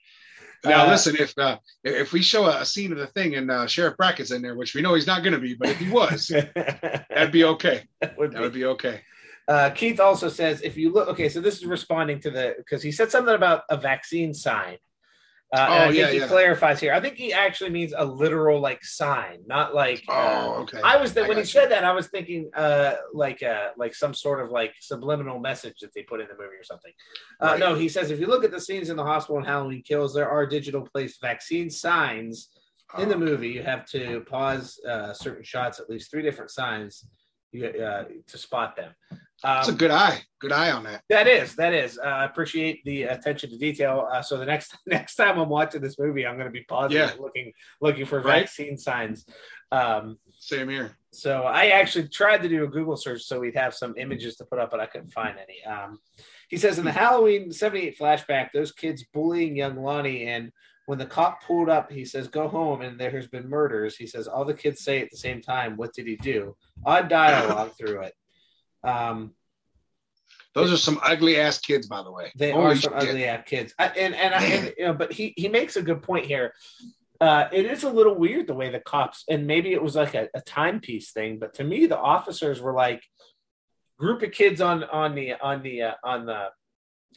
Now 0.66 0.86
Uh, 0.86 0.90
listen, 0.92 1.16
if 1.18 1.38
uh, 1.38 1.58
if 1.84 2.14
we 2.14 2.22
show 2.22 2.46
a, 2.48 2.66
scene 2.66 2.92
of 2.92 2.98
the 2.98 3.08
thing 3.08 3.36
and 3.36 3.50
uh, 3.52 3.68
Sheriff 3.68 3.98
Brackett's 3.98 4.32
in 4.32 4.42
there, 4.42 4.56
which 4.56 4.74
we 4.76 4.82
know 4.82 4.94
he's 4.96 5.08
not 5.08 5.24
going 5.24 5.34
to 5.34 5.40
be, 5.40 5.54
but 5.54 5.70
if 5.70 5.78
he 5.80 5.90
was, 5.90 6.28
that'd 6.56 7.32
be 7.32 7.44
okay. 7.46 7.84
That 8.02 8.18
would 8.18 8.32
That 8.34 8.42
would 8.42 8.54
be. 8.54 8.60
be 8.60 8.66
okay. 8.66 9.02
Uh, 9.48 9.70
Keith 9.70 10.00
also 10.00 10.28
says 10.28 10.62
if 10.62 10.76
you 10.76 10.92
look, 10.92 11.08
okay, 11.10 11.30
so 11.30 11.40
this 11.40 11.58
is 11.58 11.66
responding 11.66 12.20
to 12.22 12.32
the 12.32 12.56
because 12.58 12.82
he 12.82 12.92
said 12.92 13.12
something 13.12 13.36
about 13.36 13.64
a 13.70 13.78
vaccine 13.78 14.34
sign. 14.34 14.78
Uh, 15.54 15.68
Oh, 15.70 15.74
I 15.76 15.86
think 15.86 15.96
yeah, 15.98 16.12
he 16.12 16.18
yeah. 16.20 16.28
clarifies 16.28 16.80
here. 16.80 16.92
I 16.94 17.00
think 17.00 17.16
he 17.16 17.32
actually 17.32 17.70
means 17.70 17.94
a 17.96 18.04
literal 18.04 18.60
like 18.60 18.84
sign, 18.84 19.40
not 19.46 19.76
like. 19.76 20.04
uh, 20.10 20.14
Oh, 20.58 20.62
okay. 20.64 20.82
I 20.84 20.98
was 20.98 21.16
I 21.16 21.22
when 21.22 21.38
he 21.38 21.42
you. 21.42 21.46
said 21.46 21.70
that 21.70 21.84
I 21.84 21.92
was 21.92 22.08
thinking 22.08 22.50
uh 22.56 22.96
like 23.14 23.44
uh 23.44 23.70
like 23.78 23.94
some 23.94 24.14
sort 24.14 24.44
of 24.44 24.50
like 24.50 24.74
subliminal 24.80 25.40
message 25.40 25.76
that 25.82 25.94
they 25.94 26.02
put 26.02 26.20
in 26.20 26.28
the 26.28 26.34
movie 26.34 26.56
or 26.60 26.64
something. 26.64 26.92
Uh, 27.40 27.46
Right. 27.52 27.60
No, 27.60 27.76
he 27.76 27.88
says 27.90 28.10
if 28.12 28.20
you 28.20 28.26
look 28.28 28.44
at 28.44 28.52
the 28.52 28.60
scenes 28.60 28.90
in 28.90 28.98
the 28.98 29.04
hospital 29.04 29.38
in 29.38 29.46
Halloween 29.46 29.84
Kills, 29.84 30.14
there 30.16 30.30
are 30.30 30.46
digital 30.48 30.82
placed 30.92 31.22
vaccine 31.22 31.70
signs 31.70 32.50
in 32.98 33.08
the 33.10 33.16
Oh, 33.16 33.20
movie. 33.20 33.50
You 33.50 33.64
have 33.64 33.86
to 33.92 34.22
pause 34.22 34.80
uh, 34.88 35.14
certain 35.14 35.44
shots, 35.44 35.80
at 35.80 35.90
least 35.90 36.10
three 36.12 36.22
different 36.24 36.52
signs, 36.52 37.06
you, 37.52 37.68
uh, 37.68 38.06
to 38.28 38.38
spot 38.38 38.76
them. 38.76 38.92
That's 39.44 39.68
a 39.68 39.72
Um, 39.72 39.78
good 39.78 39.92
eye. 39.92 40.22
Good 40.40 40.52
eye 40.52 40.72
on 40.72 40.84
that. 40.84 41.04
that 41.10 41.28
is 41.28 41.56
that 41.56 41.74
is. 41.74 41.98
Uh, 41.98 42.04
I 42.04 42.26
appreciate 42.26 42.84
the 42.86 43.04
attention 43.04 43.50
to 43.50 43.58
detail. 43.58 44.08
Uh, 44.12 44.22
so 44.22 44.38
the 44.38 44.46
next 44.46 44.76
next 44.86 45.16
time 45.16 45.38
I'm 45.40 45.50
watching 45.50 45.82
this 45.82 45.98
movie, 46.00 46.26
I'm 46.26 46.36
going 46.36 46.48
to 46.48 46.52
be 46.52 46.64
pausing, 46.64 46.98
Yeah. 46.98 47.12
looking 47.20 47.52
looking 47.82 48.06
for 48.06 48.20
Right. 48.22 48.42
vaccine 48.42 48.78
signs. 48.78 49.26
Um, 49.72 50.20
Same 50.40 50.70
here. 50.70 50.96
so 51.12 51.42
I 51.44 51.68
actually 51.68 52.08
tried 52.08 52.44
to 52.44 52.50
do 52.50 52.64
a 52.64 52.68
Google 52.68 52.96
search 52.96 53.24
so 53.24 53.40
we'd 53.40 53.56
have 53.58 53.74
some 53.74 53.96
images 53.98 54.36
to 54.38 54.46
put 54.46 54.60
up, 54.60 54.70
but 54.72 54.80
I 54.80 54.86
couldn't 54.86 55.10
find 55.12 55.38
any. 55.38 55.64
Um, 55.66 56.00
he 56.48 56.58
says 56.58 56.78
in 56.80 56.86
the 56.86 56.92
Halloween 56.92 57.52
78 57.52 57.98
flashback, 57.98 58.52
those 58.54 58.72
kids 58.72 59.04
bullying 59.12 59.56
young 59.56 59.76
Lonnie, 59.78 60.28
and 60.28 60.52
when 60.86 61.00
the 61.00 61.06
cop 61.08 61.44
pulled 61.44 61.68
up, 61.68 61.92
he 61.92 62.06
says, 62.06 62.28
Go 62.28 62.48
home, 62.48 62.82
and 62.82 63.00
there 63.00 63.10
has 63.10 63.28
been 63.28 63.50
murders. 63.50 63.98
He 63.98 64.06
says, 64.06 64.28
All 64.28 64.46
the 64.46 64.54
kids 64.54 64.82
say 64.84 65.02
at 65.02 65.10
the 65.10 65.18
same 65.18 65.42
time, 65.42 65.78
What 65.78 65.94
did 65.94 66.06
he 66.06 66.16
do? 66.16 66.56
Odd 66.86 67.10
dialogue 67.10 67.72
through 67.78 68.02
it. 68.02 68.14
Um, 68.86 69.34
Those 70.54 70.72
are 70.72 70.78
some 70.78 71.00
ugly 71.04 71.38
ass 71.40 71.60
kids, 71.60 71.88
by 71.88 72.02
the 72.04 72.12
way. 72.12 72.32
they 72.38 72.52
Holy 72.52 72.66
are 72.66 72.76
some 72.76 72.94
shit. 73.00 73.10
ugly 73.10 73.26
ass 73.26 73.44
kids. 73.46 73.74
I, 73.78 73.88
and 73.88 74.16
and, 74.16 74.34
I, 74.34 74.44
and 74.44 74.74
you 74.78 74.86
know, 74.86 74.94
but 74.94 75.12
he 75.12 75.34
he 75.36 75.48
makes 75.50 75.76
a 75.76 75.82
good 75.82 76.02
point 76.02 76.26
here. 76.26 76.54
Uh, 77.22 77.48
it 77.52 77.66
is 77.66 77.84
a 77.84 77.90
little 77.90 78.16
weird 78.16 78.48
the 78.48 78.54
way 78.54 78.70
the 78.70 78.80
cops, 78.80 79.24
and 79.30 79.48
maybe 79.48 79.72
it 79.74 79.82
was 79.82 79.96
like 79.96 80.14
a, 80.16 80.28
a 80.34 80.42
timepiece 80.42 81.12
thing, 81.12 81.40
but 81.40 81.54
to 81.56 81.64
me, 81.64 81.86
the 81.86 81.98
officers 81.98 82.62
were 82.62 82.74
like 82.74 83.02
group 83.98 84.22
of 84.22 84.32
kids 84.32 84.60
on 84.62 84.84
on 84.86 85.16
the 85.16 85.34
on 85.34 85.64
the 85.64 85.82
uh, 85.82 85.94
on 86.04 86.26
the 86.26 86.50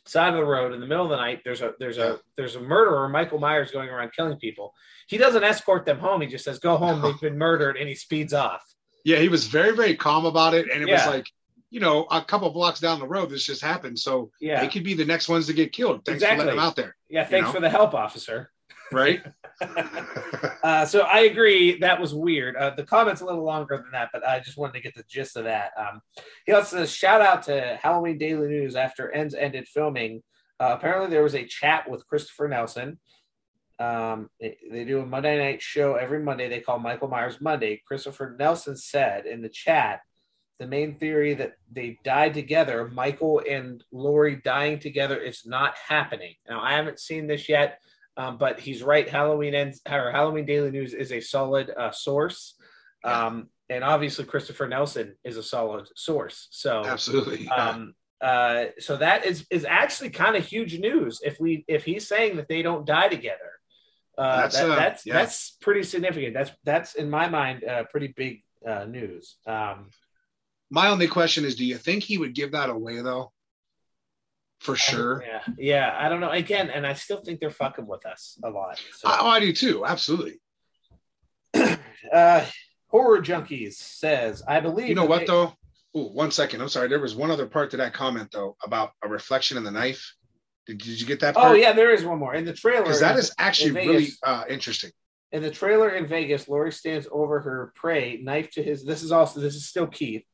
side 0.07 0.29
of 0.29 0.37
the 0.37 0.45
road 0.45 0.73
in 0.73 0.81
the 0.81 0.87
middle 0.87 1.05
of 1.05 1.11
the 1.11 1.17
night. 1.17 1.41
There's 1.45 1.61
a 1.61 1.75
there's 1.79 1.99
a 1.99 2.19
there's 2.37 2.55
a 2.55 2.61
murderer, 2.61 3.09
Michael 3.09 3.39
Myers, 3.39 3.71
going 3.71 3.89
around 3.89 4.13
killing 4.17 4.39
people. 4.39 4.73
He 5.09 5.17
doesn't 5.19 5.43
escort 5.45 5.85
them 5.85 5.99
home. 5.99 6.21
He 6.21 6.29
just 6.29 6.45
says, 6.45 6.59
"Go 6.59 6.77
home. 6.77 7.03
They've 7.03 7.21
been 7.21 7.39
murdered," 7.39 7.77
and 7.77 7.89
he 7.89 7.95
speeds 7.95 8.33
off. 8.33 8.65
Yeah, 9.05 9.19
he 9.19 9.29
was 9.29 9.47
very, 9.47 9.75
very 9.75 9.97
calm 9.97 10.27
about 10.27 10.55
it. 10.55 10.67
And 10.71 10.83
it 10.83 10.91
was 10.93 11.07
like, 11.07 11.27
you 11.71 11.81
know, 11.81 12.05
a 12.11 12.23
couple 12.23 12.49
blocks 12.51 12.81
down 12.81 12.99
the 12.99 13.07
road, 13.07 13.31
this 13.31 13.45
just 13.45 13.63
happened. 13.63 13.99
So 13.99 14.31
Yeah, 14.41 14.61
they 14.61 14.69
could 14.69 14.85
be 14.85 14.95
the 14.95 15.05
next 15.05 15.29
ones 15.29 15.47
to 15.47 15.53
get 15.53 15.73
killed. 15.73 16.05
Thanks 16.05 16.23
Exactly. 16.23 16.37
for 16.37 16.45
letting 16.47 16.59
them 16.59 16.67
out 16.67 16.77
there. 16.77 16.97
yeah. 17.09 17.25
Thanks 17.25 17.49
know? 17.49 17.53
for 17.53 17.61
the 17.61 17.71
help, 17.71 17.95
officer. 17.95 18.51
Right? 18.93 19.23
Uh, 20.63 20.85
so 20.85 21.01
I 21.01 21.21
agree 21.21 21.79
that 21.79 22.01
was 22.01 22.15
weird. 22.15 22.57
Uh, 22.57 22.71
the 22.71 22.85
comment's 22.85 23.21
a 23.21 23.25
little 23.25 23.45
longer 23.45 23.77
than 23.77 23.91
that, 23.93 24.11
but 24.13 24.27
I 24.27 24.41
just 24.41 24.59
wanted 24.59 24.75
to 24.75 24.81
get 24.81 24.95
the 24.95 25.05
gist 25.09 25.37
of 25.37 25.45
that. 25.45 25.71
Um, 25.77 26.01
he 26.47 26.53
also 26.53 26.77
says, 26.79 26.93
shout 26.93 27.21
out 27.21 27.45
to 27.45 27.79
Halloween 27.81 28.19
Daily 28.19 28.49
News 28.49 28.77
after 28.77 29.11
Ends 29.11 29.35
ended 29.35 29.67
filming. 29.69 30.23
Uh, 30.61 30.75
apparently, 30.77 31.09
there 31.11 31.23
was 31.23 31.35
a 31.37 31.45
chat 31.45 31.89
with 31.89 32.07
Christopher 32.07 32.49
Nelson. 32.49 32.99
Um, 33.79 34.29
they, 34.41 34.59
they 34.71 34.85
do 34.85 35.01
a 35.01 35.07
Monday 35.07 35.39
night 35.39 35.63
show 35.63 35.95
every 35.95 36.21
Monday. 36.23 36.49
They 36.49 36.61
call 36.61 36.81
Michael 36.81 37.09
Myers 37.09 37.41
Monday. 37.41 37.81
Christopher 37.87 38.37
Nelson 38.39 38.77
said 38.77 39.25
in 39.27 39.41
the 39.41 39.49
chat, 39.49 40.01
the 40.59 40.67
main 40.67 40.99
theory 40.99 41.35
that 41.35 41.55
they 41.71 41.99
died 42.05 42.35
together, 42.35 42.89
Michael 42.89 43.43
and 43.49 43.83
Laurie 43.93 44.41
dying 44.45 44.79
together, 44.79 45.17
is 45.17 45.43
not 45.47 45.75
happening. 45.77 46.35
Now, 46.49 46.61
I 46.61 46.73
haven't 46.73 47.01
seen 47.01 47.27
this 47.27 47.49
yet. 47.49 47.81
Um, 48.17 48.37
but 48.37 48.59
he's 48.59 48.83
right. 48.83 49.09
Halloween 49.09 49.55
ends 49.55 49.81
or 49.89 50.11
Halloween 50.11 50.45
Daily 50.45 50.73
News 50.73 50.93
is 50.93 51.13
a 51.13 51.21
solid 51.21 51.71
uh, 51.71 51.93
source, 51.93 52.57
um, 53.05 53.49
and 53.71 53.85
obviously 53.85 54.25
Christopher 54.25 54.67
Nelson 54.67 55.15
is 55.23 55.37
a 55.37 55.43
solid 55.45 55.87
source. 55.95 56.49
So, 56.51 56.85
Absolutely. 56.85 57.45
Yeah. 57.45 57.55
um, 57.55 57.95
uh, 58.21 58.65
so 58.81 58.97
that 58.97 59.25
is 59.25 59.47
is 59.53 59.65
actually 59.65 60.11
kind 60.11 60.35
of 60.35 60.45
huge 60.45 60.81
news 60.81 61.21
if 61.25 61.39
we 61.39 61.65
if 61.69 61.85
he's 61.85 62.09
saying 62.09 62.39
that 62.39 62.49
they 62.49 62.61
don't 62.61 62.85
die 62.85 63.07
together. 63.07 63.53
Uh, 64.19 64.41
That's, 64.43 64.57
that- 64.57 64.71
uh, 64.71 64.75
that's 64.75 65.07
yeah. 65.07 65.13
that's 65.15 65.57
pretty 65.61 65.85
significant. 65.85 66.35
That's 66.35 66.51
that's 66.65 66.95
in 66.97 67.09
my 67.09 67.29
mind 67.29 67.63
uh, 67.63 67.85
pretty 67.85 68.09
big 68.17 68.43
uh, 68.67 68.85
news. 68.87 69.37
Um, 69.47 69.91
My 70.71 70.89
only 70.89 71.09
question 71.09 71.45
is, 71.45 71.57
do 71.57 71.65
you 71.65 71.77
think 71.77 72.03
he 72.03 72.19
would 72.19 72.35
give 72.35 72.53
that 72.53 72.71
away 72.71 73.01
though? 73.01 73.33
For 74.61 74.75
sure. 74.75 75.25
yeah, 75.25 75.43
yeah. 75.57 75.97
I 75.97 76.09
don't 76.09 76.21
know. 76.21 76.31
Again, 76.31 76.69
and 76.69 76.85
I 76.87 76.95
still 76.95 77.21
think 77.21 77.39
they're 77.39 77.51
fucking 77.51 77.87
with 77.87 78.05
us 78.05 78.39
a 78.43 78.51
lot. 78.51 78.83
So. 78.97 79.09
I, 79.09 79.19
oh, 79.21 79.29
I 79.29 79.41
do 79.41 79.53
too. 79.53 79.87
Absolutely. 79.87 80.41
uh, 82.13 82.45
horror 82.89 83.23
junkies 83.23 83.75
says, 83.75 84.43
I 84.47 84.59
believe 84.61 84.89
You 84.89 84.95
know 84.97 85.05
what 85.05 85.21
they- 85.21 85.27
though? 85.27 85.55
Ooh, 85.97 86.09
one 86.13 86.31
second. 86.31 86.61
I'm 86.61 86.69
sorry. 86.69 86.89
There 86.89 87.01
was 87.01 87.15
one 87.15 87.31
other 87.31 87.47
part 87.47 87.71
to 87.71 87.79
that 87.79 87.95
comment 87.95 88.31
though 88.31 88.57
about 88.63 88.93
a 89.03 89.09
reflection 89.09 89.57
in 89.57 89.65
the 89.65 89.71
knife. 89.71 90.15
Did, 90.67 90.79
did 90.79 91.01
you 91.01 91.07
get 91.07 91.21
that 91.21 91.35
Part? 91.35 91.53
Oh 91.53 91.55
yeah, 91.55 91.73
there 91.73 91.93
is 91.93 92.05
one 92.05 92.19
more 92.19 92.35
in 92.35 92.45
the 92.45 92.53
trailer. 92.53 92.83
Because 92.83 93.01
that 93.01 93.17
is 93.17 93.33
actually 93.39 93.71
really 93.71 94.09
uh, 94.23 94.45
interesting. 94.51 94.91
In 95.33 95.43
the 95.43 95.51
trailer 95.51 95.91
in 95.91 96.07
Vegas, 96.07 96.47
Laurie 96.47 96.73
stands 96.73 97.09
over 97.11 97.41
her 97.41 97.73
prey, 97.75 98.21
knife 98.23 98.51
to 98.53 98.63
his. 98.63 98.85
This 98.85 99.03
is 99.03 99.13
also 99.13 99.41
this 99.41 99.55
is 99.55 99.67
still 99.67 99.87
Keith. 99.87 100.25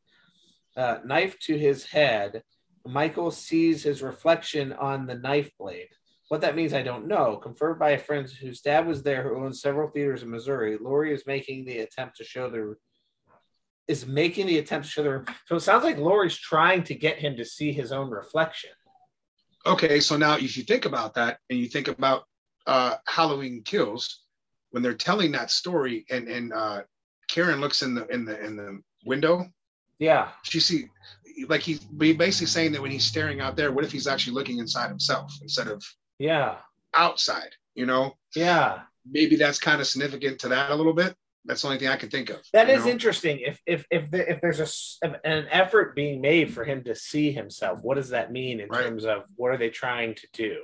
Uh, 0.77 0.99
knife 1.05 1.39
to 1.41 1.57
his 1.57 1.85
head. 1.85 2.43
Michael 2.87 3.31
sees 3.31 3.83
his 3.83 4.03
reflection 4.03 4.73
on 4.73 5.07
the 5.07 5.15
knife 5.15 5.51
blade. 5.59 5.89
What 6.29 6.41
that 6.41 6.57
means, 6.57 6.75
I 6.75 6.83
don't 6.83 7.07
know. 7.07 7.37
Confirmed 7.37 7.79
by 7.79 7.91
a 7.91 7.99
friend 7.99 8.29
whose 8.29 8.61
dad 8.61 8.87
was 8.87 9.03
there, 9.03 9.23
who 9.23 9.45
owns 9.45 9.61
several 9.61 9.91
theaters 9.91 10.23
in 10.23 10.31
Missouri. 10.31 10.79
Laurie 10.81 11.15
is 11.15 11.27
making 11.27 11.65
the 11.65 11.79
attempt 11.79 12.17
to 12.17 12.25
show 12.25 12.51
the 12.51 12.77
is 13.87 14.07
making 14.07 14.47
the 14.47 14.59
attempt 14.59 14.87
to 14.87 14.91
show 14.91 15.03
the. 15.03 15.35
So 15.47 15.57
it 15.57 15.61
sounds 15.61 15.85
like 15.85 15.99
Laurie's 15.99 16.37
trying 16.37 16.85
to 16.85 16.95
get 16.95 17.19
him 17.19 17.37
to 17.37 17.45
see 17.45 17.73
his 17.73 17.93
own 17.93 18.11
reflection. 18.11 18.71
Okay, 19.67 20.01
so 20.01 20.17
now 20.17 20.37
if 20.37 20.57
you 20.57 20.63
think 20.63 20.87
about 20.87 21.15
that 21.15 21.39
and 21.51 21.59
you 21.59 21.69
think 21.69 21.89
about 21.89 22.25
uh, 22.67 22.97
Halloween 23.07 23.63
Kills, 23.63 24.25
when 24.71 24.83
they're 24.83 24.95
telling 24.95 25.33
that 25.33 25.51
story 25.51 26.05
and 26.11 26.29
and 26.29 26.53
uh, 26.53 26.83
Karen 27.29 27.61
looks 27.61 27.83
in 27.83 27.95
the 27.95 28.07
in 28.09 28.25
the 28.25 28.43
in 28.45 28.57
the 28.57 28.81
window, 29.05 29.47
Yeah, 29.99 30.29
she 30.43 30.61
see 30.61 30.89
like 31.49 31.63
he's 31.63 31.81
basically 31.81 32.47
saying 32.47 32.73
that 32.73 32.83
when 32.83 32.91
he's 32.91 33.05
staring 33.05 33.41
out 33.41 33.57
there, 33.57 33.73
what 33.73 33.85
if 33.85 33.93
he's 33.93 34.07
actually 34.07 34.35
looking 34.35 34.59
inside 34.59 34.89
himself 34.89 35.33
instead 35.43 35.69
of 35.69 35.83
yeah, 36.19 36.57
outside? 36.95 37.51
You 37.75 37.87
know, 37.87 38.15
yeah. 38.37 38.81
maybe 39.11 39.37
that's 39.37 39.59
kind 39.59 39.81
of 39.81 39.87
significant 39.87 40.39
to 40.41 40.49
that 40.49 40.71
a 40.71 40.75
little 40.75 40.93
bit. 40.93 41.15
That's 41.45 41.61
the 41.63 41.69
only 41.69 41.79
thing 41.79 41.89
I 41.89 41.97
can 41.97 42.09
think 42.09 42.31
of. 42.31 42.41
That 42.53 42.71
is 42.71 42.85
know? 42.85 42.91
interesting. 42.93 43.41
If 43.41 43.61
if 43.67 43.85
if 43.91 44.11
the, 44.11 44.31
if 44.31 44.41
there's 44.41 44.61
a 44.61 44.65
s- 44.65 44.99
an 45.03 45.47
effort 45.51 45.95
being 45.95 46.21
made 46.21 46.53
for 46.55 46.65
him 46.65 46.83
to 46.85 46.95
see 46.95 47.33
himself, 47.33 47.81
what 47.83 47.97
does 47.97 48.11
that 48.11 48.33
mean 48.33 48.61
in 48.61 48.69
Right. 48.69 48.85
terms 48.85 49.05
of 49.05 49.25
what 49.37 49.51
are 49.51 49.59
they 49.59 49.71
trying 49.71 50.15
to 50.15 50.27
do? 50.33 50.63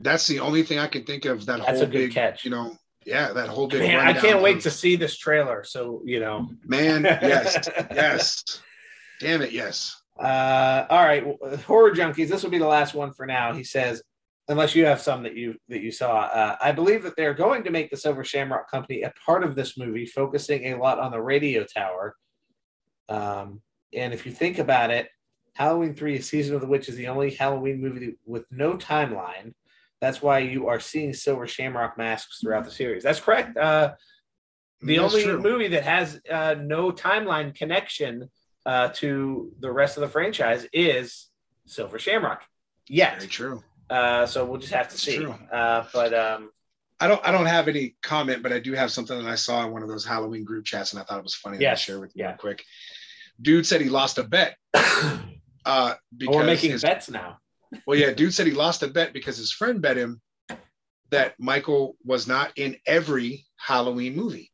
That's 0.00 0.26
the 0.26 0.40
only 0.40 0.62
thing 0.64 0.78
I 0.78 0.86
can 0.86 1.04
think 1.04 1.24
of. 1.24 1.46
That 1.46 1.58
That's 1.60 1.70
whole 1.78 1.82
a 1.82 1.86
good 1.86 1.92
big, 1.92 2.12
catch. 2.12 2.44
you 2.44 2.50
know, 2.50 2.76
yeah, 3.06 3.32
that 3.32 3.48
whole 3.48 3.68
big. 3.68 3.80
Man, 3.80 3.98
I 4.06 4.12
can't 4.12 4.42
wait 4.42 4.58
of- 4.58 4.62
to 4.64 4.70
see 4.70 4.96
this 4.96 5.16
trailer. 5.16 5.64
So 5.64 6.02
you 6.04 6.20
know, 6.20 6.50
Man, 6.64 7.04
yes, 7.04 7.56
yes. 7.94 8.60
Damn 9.20 9.42
it, 9.42 9.52
yes. 9.52 10.00
Uh, 10.18 10.86
all 10.90 11.04
right, 11.04 11.24
horror 11.66 11.92
junkies. 11.92 12.28
This 12.28 12.42
will 12.42 12.50
be 12.50 12.58
the 12.58 12.66
last 12.66 12.94
one 12.94 13.12
for 13.12 13.26
now. 13.26 13.52
He 13.52 13.64
says, 13.64 14.02
unless 14.48 14.74
you 14.74 14.86
have 14.86 15.00
some 15.00 15.22
that 15.22 15.36
you 15.36 15.56
that 15.68 15.80
you 15.80 15.92
saw. 15.92 16.20
Uh, 16.22 16.56
I 16.60 16.72
believe 16.72 17.02
that 17.04 17.16
they're 17.16 17.34
going 17.34 17.64
to 17.64 17.70
make 17.70 17.90
the 17.90 17.96
Silver 17.96 18.24
Shamrock 18.24 18.70
Company 18.70 19.02
a 19.02 19.12
part 19.24 19.44
of 19.44 19.54
this 19.54 19.78
movie, 19.78 20.06
focusing 20.06 20.72
a 20.72 20.78
lot 20.78 20.98
on 20.98 21.12
the 21.12 21.20
radio 21.20 21.64
tower. 21.64 22.16
Um, 23.08 23.62
and 23.92 24.12
if 24.12 24.26
you 24.26 24.32
think 24.32 24.58
about 24.58 24.90
it, 24.90 25.08
Halloween 25.54 25.94
Three: 25.94 26.20
Season 26.20 26.54
of 26.54 26.60
the 26.60 26.66
Witch 26.66 26.88
is 26.88 26.96
the 26.96 27.08
only 27.08 27.30
Halloween 27.30 27.80
movie 27.80 28.16
with 28.26 28.44
no 28.50 28.74
timeline. 28.74 29.52
That's 30.00 30.22
why 30.22 30.40
you 30.40 30.68
are 30.68 30.80
seeing 30.80 31.12
Silver 31.12 31.46
Shamrock 31.46 31.98
masks 31.98 32.38
throughout 32.40 32.64
the 32.64 32.70
series. 32.70 33.02
That's 33.02 33.20
correct. 33.20 33.56
Uh, 33.56 33.94
the 34.80 34.98
That's 34.98 35.12
only 35.12 35.24
true. 35.24 35.40
movie 35.40 35.68
that 35.68 35.82
has 35.82 36.20
uh, 36.30 36.54
no 36.60 36.92
timeline 36.92 37.52
connection 37.54 38.30
uh, 38.68 38.88
to 38.88 39.50
the 39.60 39.72
rest 39.72 39.96
of 39.96 40.02
the 40.02 40.08
franchise 40.08 40.66
is 40.74 41.28
Silver 41.64 41.98
Shamrock. 41.98 42.42
Yes, 42.86 43.16
Very 43.16 43.28
true. 43.28 43.64
uh, 43.88 44.26
so 44.26 44.44
we'll 44.44 44.60
just 44.60 44.74
have 44.74 44.88
to 44.90 44.98
see. 44.98 45.26
Uh, 45.26 45.84
but 45.92 46.12
um, 46.12 46.50
I 47.00 47.08
don't 47.08 47.26
I 47.26 47.32
don't 47.32 47.46
have 47.46 47.66
any 47.66 47.96
comment, 48.02 48.42
but 48.42 48.52
I 48.52 48.58
do 48.58 48.74
have 48.74 48.92
something 48.92 49.18
that 49.18 49.28
I 49.28 49.36
saw 49.36 49.64
in 49.64 49.72
one 49.72 49.82
of 49.82 49.88
those 49.88 50.04
Halloween 50.04 50.44
group 50.44 50.66
chats 50.66 50.92
and 50.92 51.00
I 51.00 51.04
thought 51.04 51.18
it 51.18 51.22
was 51.24 51.34
funny 51.34 51.58
to 51.58 51.76
share 51.76 51.98
with 51.98 52.14
you 52.14 52.24
yeah. 52.24 52.28
real 52.28 52.36
quick. 52.36 52.64
Dude 53.40 53.66
said 53.66 53.80
he 53.80 53.88
lost 53.88 54.18
a 54.18 54.24
bet. 54.24 54.56
Uh 55.66 55.92
because 56.16 56.36
we're 56.36 56.44
making 56.44 56.70
his- 56.70 56.82
bets 56.82 57.10
now. 57.10 57.36
well, 57.86 57.98
yeah, 57.98 58.12
dude 58.12 58.32
said 58.32 58.46
he 58.46 58.54
lost 58.54 58.82
a 58.82 58.88
bet 58.88 59.12
because 59.12 59.36
his 59.36 59.52
friend 59.52 59.82
bet 59.82 59.98
him 59.98 60.22
that 61.10 61.34
Michael 61.38 61.96
was 62.04 62.26
not 62.26 62.52
in 62.56 62.76
every 62.86 63.44
Halloween 63.56 64.16
movie. 64.16 64.50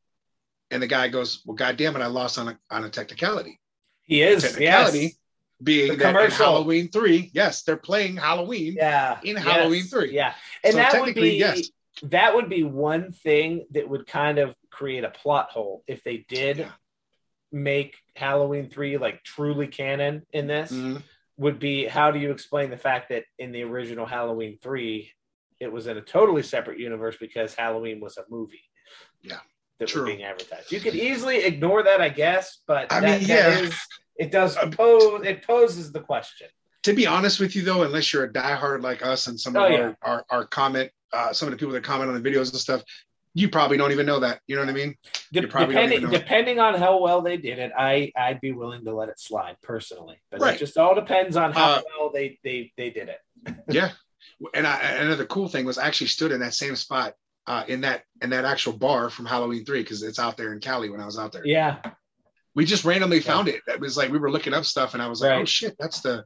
And 0.73 0.83
the 0.83 0.89
guy 0.89 1.07
goes, 1.09 1.43
Well, 1.45 1.55
god 1.55 1.77
damn 1.77 1.95
it, 1.95 2.01
I 2.01 2.07
lost 2.07 2.39
on 2.39 2.49
a 2.49 2.59
on 2.69 2.83
a 2.83 2.91
technicality. 2.91 3.61
He 4.05 4.23
is. 4.23 4.43
Technicality 4.43 4.99
Yes. 5.01 5.13
being 5.63 5.89
The 5.93 5.97
that 5.97 6.05
commercial. 6.15 6.45
Halloween 6.47 6.89
three, 6.89 7.31
yes, 7.33 7.63
they're 7.63 7.77
playing 7.77 8.17
Halloween. 8.17 8.75
Yeah. 8.77 9.19
In 9.23 9.37
yes, 9.37 9.45
Halloween 9.45 9.85
three. 9.85 10.13
Yeah. 10.13 10.35
And 10.63 10.73
So 10.73 10.79
that 10.79 11.01
would 11.01 11.15
be 11.15 11.37
yes. 11.39 11.69
that 12.03 12.35
would 12.35 12.49
be 12.49 12.65
one 12.65 13.13
thing 13.13 13.67
that 13.71 13.89
would 13.89 14.07
kind 14.07 14.39
of 14.39 14.55
create 14.71 15.05
a 15.05 15.11
plot 15.11 15.51
hole 15.51 15.85
if 15.87 16.03
they 16.03 16.19
did 16.29 16.59
Yeah. 16.59 16.73
make 17.53 17.97
Halloween 18.17 18.69
three 18.69 18.97
like 18.99 19.23
truly 19.23 19.67
canon 19.69 20.27
in 20.33 20.47
this. 20.47 20.71
Mhm. 20.73 21.03
would 21.37 21.59
be 21.59 21.85
how 21.85 22.13
do 22.13 22.21
you 22.21 22.31
explain 22.31 22.71
the 22.71 22.77
fact 22.77 23.09
that 23.09 23.25
in 23.41 23.51
the 23.51 23.63
original 23.65 24.07
Halloween 24.07 24.57
3 24.63 25.11
it 25.59 25.73
was 25.73 25.89
in 25.89 25.97
a 25.97 26.01
totally 26.01 26.45
separate 26.45 26.79
universe 26.79 27.17
because 27.19 27.55
Halloween 27.57 27.99
was 27.99 28.17
a 28.19 28.25
movie. 28.31 28.63
Yeah, 29.21 29.41
That 29.87 29.93
true. 29.93 30.03
was 30.03 30.11
being 30.15 30.25
advertised. 30.25 30.73
You 30.73 30.81
could 30.81 30.95
easily 30.95 31.39
ignore 31.45 31.83
that, 31.83 32.01
I 32.01 32.09
guess, 32.09 32.59
but 32.67 32.93
I 32.93 33.01
that, 33.01 33.21
mean, 33.21 33.29
yeah. 33.29 33.59
is- 33.61 33.75
it 34.17 34.31
does 34.31 34.57
Um, 34.57 34.71
pose 34.71 35.25
it 35.27 35.45
poses 35.47 35.91
the 35.93 36.01
question. 36.01 36.47
to 36.85 36.93
be 36.93 37.05
honest 37.07 37.41
with 37.41 37.57
you 37.57 37.63
though 37.63 37.83
unless 37.83 38.13
you're 38.13 38.25
a 38.25 38.33
diehard 38.33 38.81
like 38.83 39.05
us 39.05 39.27
and 39.27 39.41
some 39.41 39.57
of 39.57 39.63
Oh, 39.63 39.65
our, 39.65 39.71
yeah. 39.73 39.93
our 40.03 40.25
our 40.31 40.47
comment 40.47 40.91
uh 41.13 41.33
some 41.33 41.49
of 41.49 41.53
the 41.53 41.59
people 41.59 41.73
that 41.75 41.83
comment 41.83 42.11
on 42.11 42.23
the 42.23 42.31
videos 42.31 42.53
and 42.53 42.61
stuff 42.61 42.83
you 43.35 43.49
probably 43.49 43.77
don't 43.77 43.91
even 43.91 44.07
know 44.07 44.21
that 44.21 44.39
you 44.47 44.55
know 44.55 44.63
what 44.63 44.69
i 44.69 44.73
mean 44.73 44.95
De- 45.33 45.41
you 45.41 45.49
probably 45.49 45.75
don't 45.75 45.89
depending 45.91 46.11
depending 46.11 46.61
on 46.61 46.75
how 46.75 47.01
well 47.01 47.23
they 47.23 47.37
did 47.37 47.59
it, 47.59 47.73
I 47.77 48.13
I'd 48.17 48.41
be 48.41 48.53
willing 48.53 48.85
to 48.85 48.95
let 48.95 49.09
it 49.09 49.19
slide 49.19 49.57
personally. 49.63 50.21
But 50.31 50.41
Right. 50.43 50.55
it 50.55 50.59
just 50.61 50.77
all 50.79 50.95
depends 50.95 51.37
on 51.37 51.53
how 51.53 51.73
Uh, 51.73 51.83
well 51.99 52.11
they 52.15 52.39
they 52.45 52.73
they 52.77 52.91
did 52.91 53.09
it. 53.09 53.21
yeah 53.69 53.91
and 54.55 54.65
I, 54.65 54.79
another 55.07 55.27
cool 55.27 55.49
thing 55.49 55.65
was 55.65 55.77
I 55.79 55.87
actually 55.89 56.07
stood 56.09 56.31
in 56.31 56.39
that 56.41 56.55
same 56.55 56.77
spot 56.77 57.15
uh 57.47 57.65
in 57.69 57.81
that 57.83 58.05
in 58.23 58.31
that 58.31 58.45
actual 58.45 58.73
bar 58.73 59.11
from 59.11 59.27
halloween 59.27 59.65
3 59.65 59.83
because 59.83 60.03
it's 60.03 60.19
out 60.19 60.37
there 60.37 60.53
in 60.53 60.61
cali 60.61 60.89
when 60.91 61.01
i 61.01 61.05
was 61.07 61.19
out 61.19 61.33
there 61.33 61.47
Yeah. 61.47 61.77
we 62.55 62.65
just 62.65 62.85
randomly 62.85 63.21
found 63.21 63.49
it 63.49 63.61
it 63.67 63.81
was 63.81 63.97
like 63.97 64.11
we 64.11 64.19
were 64.19 64.31
looking 64.31 64.55
up 64.55 64.65
stuff 64.65 64.95
and 64.95 65.03
i 65.03 65.07
was 65.07 65.21
like 65.21 65.31
Right. 65.31 65.43
oh 65.43 65.45
shit 65.45 65.77
that's 65.79 66.01
the 66.01 66.25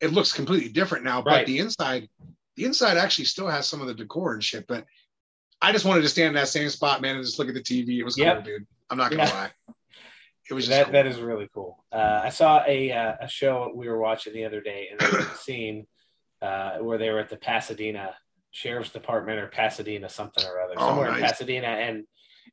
it 0.00 0.12
looks 0.12 0.32
completely 0.32 0.68
different 0.70 1.04
now 1.04 1.20
but 1.22 1.30
Right. 1.32 1.46
the 1.46 1.58
inside 1.58 2.08
the 2.56 2.64
inside 2.64 2.96
actually 2.96 3.24
still 3.26 3.48
has 3.48 3.66
some 3.66 3.80
of 3.80 3.86
the 3.88 3.94
decor 3.94 4.34
and 4.34 4.42
shit 4.44 4.66
but 4.66 4.84
i 5.60 5.72
just 5.72 5.84
wanted 5.84 6.02
to 6.02 6.08
stand 6.08 6.28
in 6.28 6.34
that 6.34 6.48
same 6.48 6.68
spot 6.70 7.00
man 7.02 7.16
and 7.16 7.24
just 7.24 7.38
look 7.38 7.48
at 7.48 7.54
the 7.54 7.62
tv 7.62 7.98
it 7.98 8.04
was 8.04 8.16
cool 8.16 8.40
dude 8.42 8.66
i'm 8.90 8.98
not 8.98 9.10
gonna 9.10 9.24
Yeah. 9.24 9.30
lie 9.34 9.50
it 10.50 10.52
was 10.54 10.68
that 10.68 10.84
cool. 10.84 10.92
that 10.92 11.06
is 11.06 11.18
really 11.20 11.48
cool. 11.54 11.82
Uh, 11.90 12.20
I 12.24 12.28
saw 12.28 12.62
a 12.66 12.92
uh, 12.92 13.14
a 13.22 13.26
show 13.28 13.72
we 13.74 13.88
were 13.88 13.98
watching 13.98 14.34
the 14.34 14.44
other 14.44 14.60
day, 14.60 14.88
and 14.90 15.00
there 15.00 15.08
was 15.10 15.26
a 15.26 15.36
scene 15.46 15.86
uh, 16.42 16.72
where 16.80 16.98
they 16.98 17.08
were 17.08 17.18
at 17.18 17.30
the 17.30 17.38
Pasadena 17.38 18.14
Sheriff's 18.54 18.90
Department 18.90 19.40
or 19.40 19.48
Pasadena 19.48 20.08
something 20.08 20.44
or 20.44 20.60
other, 20.60 20.74
Oh, 20.76 20.88
somewhere 20.90 21.12
in. 21.14 21.20
Pasadena, 21.20 21.66
and 21.66 22.04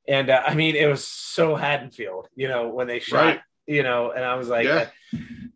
and 0.08 0.32
uh, 0.32 0.42
I 0.46 0.56
mean 0.56 0.76
it 0.76 0.88
was 0.88 1.08
so 1.08 1.56
Haddonfield, 1.56 2.28
you 2.36 2.48
know, 2.48 2.70
when 2.70 2.88
they 2.88 3.00
shot, 3.00 3.24
Right. 3.26 3.42
you 3.68 3.84
know, 3.84 4.10
and 4.12 4.26
I 4.26 4.34
was 4.34 4.50
like, 4.50 4.66
Yeah. 4.66 4.88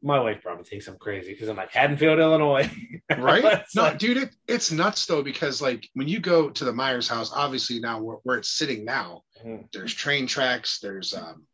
my 0.04 0.20
wife 0.20 0.44
probably 0.44 0.64
thinks 0.66 0.88
I'm 0.88 0.98
crazy 1.00 1.34
because 1.34 1.50
I'm 1.50 1.58
like 1.58 1.72
Haddonfield, 1.72 2.20
Illinois, 2.20 2.70
right 3.18 3.64
no 3.76 3.82
like- 3.84 3.98
dude 3.98 4.18
it, 4.18 4.36
it's 4.48 4.72
nuts 4.72 5.08
though 5.08 5.24
because 5.24 5.64
like 5.64 5.90
when 5.96 6.08
you 6.08 6.20
go 6.20 6.52
to 6.52 6.64
the 6.64 6.72
myers 6.74 7.08
house 7.08 7.32
obviously 7.34 7.80
now 7.80 8.00
where, 8.00 8.18
where 8.24 8.38
it's 8.38 8.50
sitting 8.50 8.86
now 8.86 9.24
Mhm. 9.44 9.66
there's 9.74 9.94
train 9.94 10.26
tracks 10.28 10.80
there's 10.80 11.14
um 11.16 11.46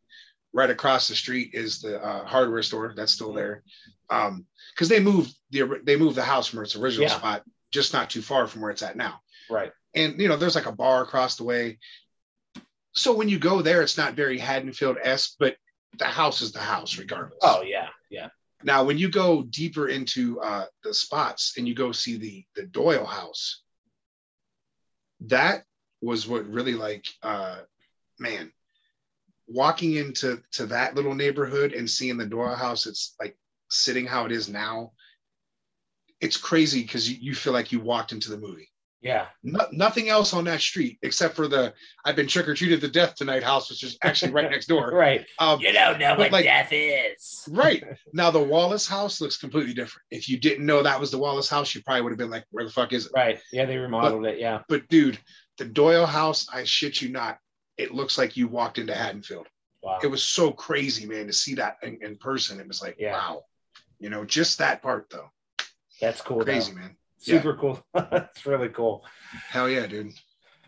right 0.52 0.68
across 0.70 1.08
the 1.08 1.14
street 1.14 1.50
is 1.54 1.80
the 1.80 1.98
uh, 2.02 2.24
hardware 2.26 2.62
store 2.62 2.92
that's 2.96 3.12
still 3.12 3.32
there 3.32 3.62
um 4.10 4.44
because 4.74 4.88
they 4.88 5.00
moved 5.00 5.34
the 5.50 5.80
they 5.84 5.96
moved 5.96 6.16
the 6.16 6.22
house 6.22 6.46
from 6.46 6.62
its 6.62 6.76
original 6.76 7.08
Yeah. 7.08 7.16
spot 7.16 7.42
just 7.72 7.92
not 7.92 8.10
too 8.10 8.22
far 8.22 8.46
from 8.46 8.62
where 8.62 8.70
it's 8.70 8.82
at 8.82 8.96
now 8.96 9.20
right? 9.50 9.72
and 9.94 10.20
you 10.20 10.28
know 10.28 10.36
there's 10.36 10.54
like 10.54 10.66
a 10.66 10.72
bar 10.72 11.02
across 11.02 11.36
the 11.36 11.44
way 11.44 11.78
so 12.92 13.14
when 13.14 13.28
you 13.28 13.38
go 13.38 13.62
there 13.62 13.82
it's 13.82 13.98
not 13.98 14.14
very 14.14 14.38
haddonfield-esque 14.38 15.34
but 15.38 15.56
the 15.98 16.04
house 16.04 16.40
is 16.40 16.52
the 16.52 16.58
house 16.58 16.98
regardless 16.98 17.38
Oh 17.42 17.62
yeah, 17.62 17.88
yeah, 18.10 18.28
now, 18.64 18.84
when 18.84 18.98
you 18.98 19.08
go 19.08 19.42
deeper 19.42 19.88
into 19.88 20.40
uh, 20.40 20.66
the 20.84 20.94
spots 20.94 21.54
and 21.56 21.66
you 21.66 21.74
go 21.74 21.92
see 21.92 22.16
the 22.16 22.44
the 22.54 22.64
Doyle 22.64 23.04
house, 23.04 23.62
that 25.22 25.64
was 26.00 26.28
what 26.28 26.46
really 26.46 26.74
like, 26.74 27.06
uh, 27.22 27.60
man, 28.18 28.52
walking 29.48 29.94
into 29.94 30.40
to 30.52 30.66
that 30.66 30.94
little 30.94 31.14
neighborhood 31.14 31.72
and 31.72 31.88
seeing 31.88 32.16
the 32.16 32.26
Doyle 32.26 32.54
house, 32.54 32.86
it's 32.86 33.14
like 33.20 33.36
sitting 33.70 34.06
how 34.06 34.26
it 34.26 34.32
is 34.32 34.48
now. 34.48 34.92
It's 36.22 36.38
crazy 36.38 36.80
because 36.82 37.10
you, 37.10 37.18
you 37.20 37.34
feel 37.34 37.52
like 37.52 37.70
you 37.72 37.80
walked 37.80 38.12
into 38.12 38.30
the 38.30 38.38
movie. 38.38 38.68
Yeah. 39.02 39.26
No, 39.42 39.66
nothing 39.72 40.08
else 40.08 40.32
on 40.32 40.44
that 40.44 40.60
street 40.60 40.96
except 41.02 41.34
for 41.34 41.48
the 41.48 41.74
I've 42.04 42.14
been 42.14 42.28
trick 42.28 42.46
or 42.46 42.54
treated 42.54 42.80
to 42.82 42.88
death 42.88 43.16
tonight 43.16 43.42
house, 43.42 43.68
which 43.68 43.82
is 43.82 43.98
actually 44.04 44.30
right 44.30 44.48
next 44.48 44.66
door. 44.66 44.92
Right. 44.94 45.26
Um, 45.40 45.58
You 45.60 45.72
don't 45.72 45.98
know 45.98 46.10
But, 46.12 46.18
what 46.18 46.32
like- 46.32 46.44
death 46.44 46.68
is. 46.72 47.48
right 47.50 47.82
now, 48.12 48.30
the 48.30 48.38
Wallace 48.40 48.86
house 48.86 49.20
looks 49.20 49.36
completely 49.36 49.74
different. 49.74 50.04
If 50.12 50.28
you 50.28 50.38
didn't 50.38 50.64
know 50.64 50.84
that 50.84 51.00
was 51.00 51.10
the 51.10 51.18
Wallace 51.18 51.48
house, 51.48 51.74
you 51.74 51.82
probably 51.82 52.02
would 52.02 52.12
have 52.12 52.18
been 52.18 52.30
like, 52.30 52.44
"Where 52.52 52.64
the 52.64 52.70
fuck 52.70 52.92
is 52.92 53.06
it?" 53.06 53.12
Right. 53.12 53.40
Yeah, 53.52 53.64
they 53.66 53.76
remodeled 53.76 54.24
it. 54.26 54.38
Yeah. 54.38 54.60
But 54.68 54.86
dude, 54.88 55.18
the 55.58 55.64
Doyle 55.64 56.06
house, 56.06 56.46
I 56.52 56.62
shit 56.62 57.02
you 57.02 57.08
not, 57.08 57.38
it 57.76 57.92
looks 57.92 58.16
like 58.16 58.36
you 58.36 58.46
walked 58.46 58.78
into 58.78 58.94
Haddonfield. 58.94 59.48
Wow. 59.82 59.98
It 60.00 60.06
was 60.06 60.22
so 60.22 60.52
crazy, 60.52 61.06
man, 61.06 61.26
to 61.26 61.32
see 61.32 61.54
that 61.56 61.78
in, 61.82 61.98
in 62.02 62.18
person. 62.18 62.60
It 62.60 62.68
was 62.68 62.80
like, 62.80 62.94
Yeah. 63.00 63.14
wow. 63.14 63.42
You 63.98 64.10
know, 64.10 64.24
just 64.24 64.58
that 64.58 64.80
part 64.80 65.10
though. 65.10 65.28
That's 66.02 66.20
cool. 66.20 66.38
though. 66.40 66.44
Crazy, 66.44 66.72
man. 66.74 66.96
Yeah. 67.20 67.36
Super 67.38 67.54
cool. 67.56 67.82
It's 68.12 68.44
really 68.44 68.68
cool. 68.68 69.04
Hell 69.48 69.68
yeah, 69.70 69.86
dude. 69.86 70.12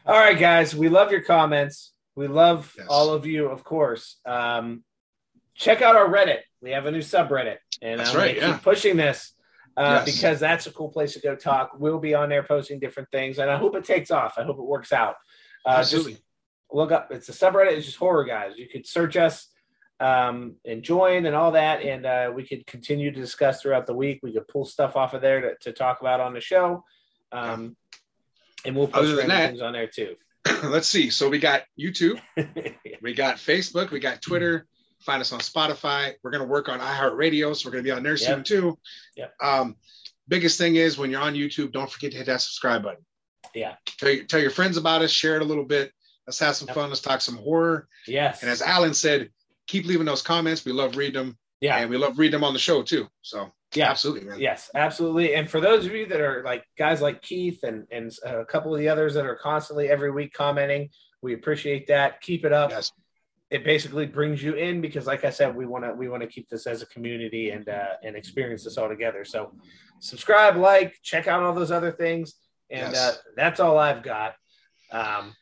All 0.06 0.18
right, 0.18 0.38
guys. 0.38 0.74
We 0.74 0.88
love 0.88 1.10
your 1.10 1.22
comments. 1.22 1.92
We 2.14 2.28
love 2.28 2.72
Yes. 2.78 2.86
all 2.88 3.10
of 3.12 3.26
you, 3.26 3.48
of 3.48 3.64
course. 3.64 4.20
Um, 4.24 4.84
check 5.56 5.82
out 5.82 5.96
our 5.96 6.08
Reddit. 6.08 6.40
We 6.62 6.70
have 6.70 6.86
a 6.86 6.90
new 6.92 7.00
subreddit, 7.00 7.56
and 7.82 8.00
That's 8.00 8.10
I'm 8.10 8.16
right, 8.16 8.34
gonna 8.36 8.48
yeah. 8.48 8.54
keep 8.54 8.62
pushing 8.62 8.96
this 8.96 9.34
uh, 9.76 10.04
Yes. 10.06 10.14
because 10.14 10.40
that's 10.40 10.66
a 10.66 10.70
cool 10.72 10.88
place 10.90 11.14
to 11.14 11.20
go 11.20 11.34
talk. 11.34 11.72
We'll 11.78 11.98
be 11.98 12.14
on 12.14 12.28
there 12.28 12.42
posting 12.44 12.78
different 12.78 13.10
things, 13.10 13.38
and 13.38 13.50
I 13.50 13.56
hope 13.56 13.74
it 13.76 13.84
takes 13.84 14.10
off. 14.12 14.34
I 14.38 14.44
hope 14.44 14.58
it 14.58 14.62
works 14.64 14.92
out. 14.92 15.16
Uh, 15.66 15.82
just 15.82 16.08
look 16.70 16.92
up. 16.92 17.10
It's 17.10 17.28
a 17.28 17.32
subreddit. 17.32 17.72
It's 17.72 17.86
just 17.86 17.98
horror 17.98 18.24
guys. 18.24 18.52
You 18.56 18.68
could 18.68 18.86
search 18.86 19.16
us 19.16 19.48
um, 20.00 20.56
and 20.64 20.82
join 20.82 21.26
and 21.26 21.34
all 21.36 21.52
that, 21.52 21.82
and 21.82 22.04
uh, 22.06 22.32
we 22.34 22.44
could 22.46 22.66
continue 22.66 23.10
to 23.10 23.20
discuss 23.20 23.62
throughout 23.62 23.86
the 23.86 23.94
week. 23.94 24.20
We 24.22 24.32
could 24.32 24.48
pull 24.48 24.64
stuff 24.64 24.96
off 24.96 25.14
of 25.14 25.20
there 25.22 25.40
to, 25.40 25.54
to 25.60 25.72
talk 25.72 26.00
about 26.00 26.20
on 26.20 26.34
the 26.34 26.40
show, 26.40 26.84
um, 27.32 27.76
and 28.64 28.74
we'll 28.76 28.88
post 28.88 29.04
Other 29.04 29.16
than 29.16 29.28
that- 29.28 29.50
things 29.50 29.62
on 29.62 29.72
there 29.72 29.86
too. 29.86 30.16
Let's 30.64 30.88
see. 30.88 31.08
So 31.10 31.28
we 31.30 31.38
got 31.38 31.62
YouTube, 31.80 32.20
we 33.02 33.14
got 33.14 33.36
Facebook, 33.36 33.90
we 33.90 34.00
got 34.00 34.20
Twitter. 34.20 34.66
Find 35.00 35.20
us 35.20 35.32
on 35.32 35.40
Spotify. 35.40 36.12
We're 36.22 36.30
gonna 36.30 36.44
work 36.44 36.68
on 36.68 36.80
iHeartRadio, 36.80 37.54
so 37.56 37.68
we're 37.68 37.72
gonna 37.72 37.82
be 37.82 37.90
on 37.90 38.02
there 38.02 38.16
soon 38.16 38.38
Yep. 38.38 38.44
too. 38.44 38.78
Yep. 39.16 39.34
Um, 39.42 39.76
biggest 40.28 40.58
thing 40.58 40.76
is 40.76 40.96
when 40.98 41.10
you're 41.10 41.20
on 41.20 41.34
YouTube, 41.34 41.72
don't 41.72 41.90
forget 41.90 42.10
to 42.12 42.16
hit 42.18 42.26
that 42.26 42.40
subscribe 42.40 42.82
button. 42.82 43.04
Yeah. 43.54 43.74
Tell, 43.98 44.10
your- 44.10 44.24
tell 44.24 44.40
your 44.40 44.50
friends 44.50 44.76
about 44.76 45.02
us, 45.02 45.10
share 45.10 45.36
it 45.36 45.42
a 45.42 45.44
little 45.44 45.64
bit. 45.64 45.92
Let's 46.26 46.38
have 46.40 46.56
some 46.56 46.68
Yep. 46.68 46.74
fun. 46.74 46.88
Let's 46.88 47.02
talk 47.02 47.20
some 47.20 47.36
horror. 47.36 47.86
yes. 48.06 48.40
And 48.42 48.50
as 48.50 48.62
Allen 48.62 48.94
said, 48.94 49.30
keep 49.66 49.86
leaving 49.86 50.06
those 50.06 50.22
comments. 50.22 50.64
We 50.64 50.72
love 50.72 50.96
reading 50.96 51.14
them. 51.22 51.38
yeah. 51.60 51.78
And 51.78 51.88
we 51.90 51.96
love 51.96 52.18
reading 52.18 52.32
them 52.38 52.44
on 52.44 52.52
the 52.52 52.58
show 52.58 52.82
too. 52.82 53.08
So 53.22 53.50
Yeah. 53.74 53.90
absolutely, 53.90 54.28
man. 54.28 54.38
Yes, 54.40 54.70
absolutely. 54.74 55.34
And 55.34 55.48
for 55.50 55.60
those 55.60 55.86
of 55.86 55.92
you 55.92 56.06
that 56.06 56.20
are 56.20 56.42
like 56.44 56.64
guys 56.76 57.00
like 57.00 57.22
Keith 57.22 57.62
and 57.62 57.86
and 57.90 58.12
a 58.24 58.44
couple 58.44 58.72
of 58.74 58.78
the 58.80 58.88
others 58.88 59.14
that 59.14 59.24
are 59.24 59.36
constantly 59.36 59.88
every 59.88 60.10
week 60.10 60.32
commenting, 60.32 60.90
we 61.22 61.32
appreciate 61.34 61.86
that. 61.88 62.20
Keep 62.20 62.44
it 62.44 62.52
up. 62.52 62.70
Yes. 62.70 62.92
It 63.50 63.62
basically 63.64 64.06
brings 64.06 64.42
you 64.42 64.54
in 64.54 64.80
because, 64.80 65.06
like 65.06 65.24
I 65.24 65.30
said, 65.30 65.54
we 65.54 65.64
want 65.64 65.84
to 65.84 65.92
we 65.94 66.08
want 66.08 66.22
to 66.22 66.28
keep 66.28 66.48
this 66.48 66.66
as 66.66 66.82
a 66.82 66.86
community 66.86 67.50
and 67.50 67.68
uh, 67.68 67.94
and 68.02 68.16
experience 68.16 68.64
this 68.64 68.76
all 68.78 68.88
together. 68.88 69.24
So, 69.24 69.52
subscribe, 70.00 70.56
like, 70.56 70.96
check 71.02 71.28
out 71.28 71.42
all 71.42 71.54
those 71.54 71.70
other 71.70 71.92
things, 71.92 72.34
and 72.70 72.92
Yes. 72.94 73.16
uh, 73.16 73.18
that's 73.36 73.60
all 73.60 73.78
I've 73.78 74.02
got. 74.02 74.34
Um, 74.90 75.34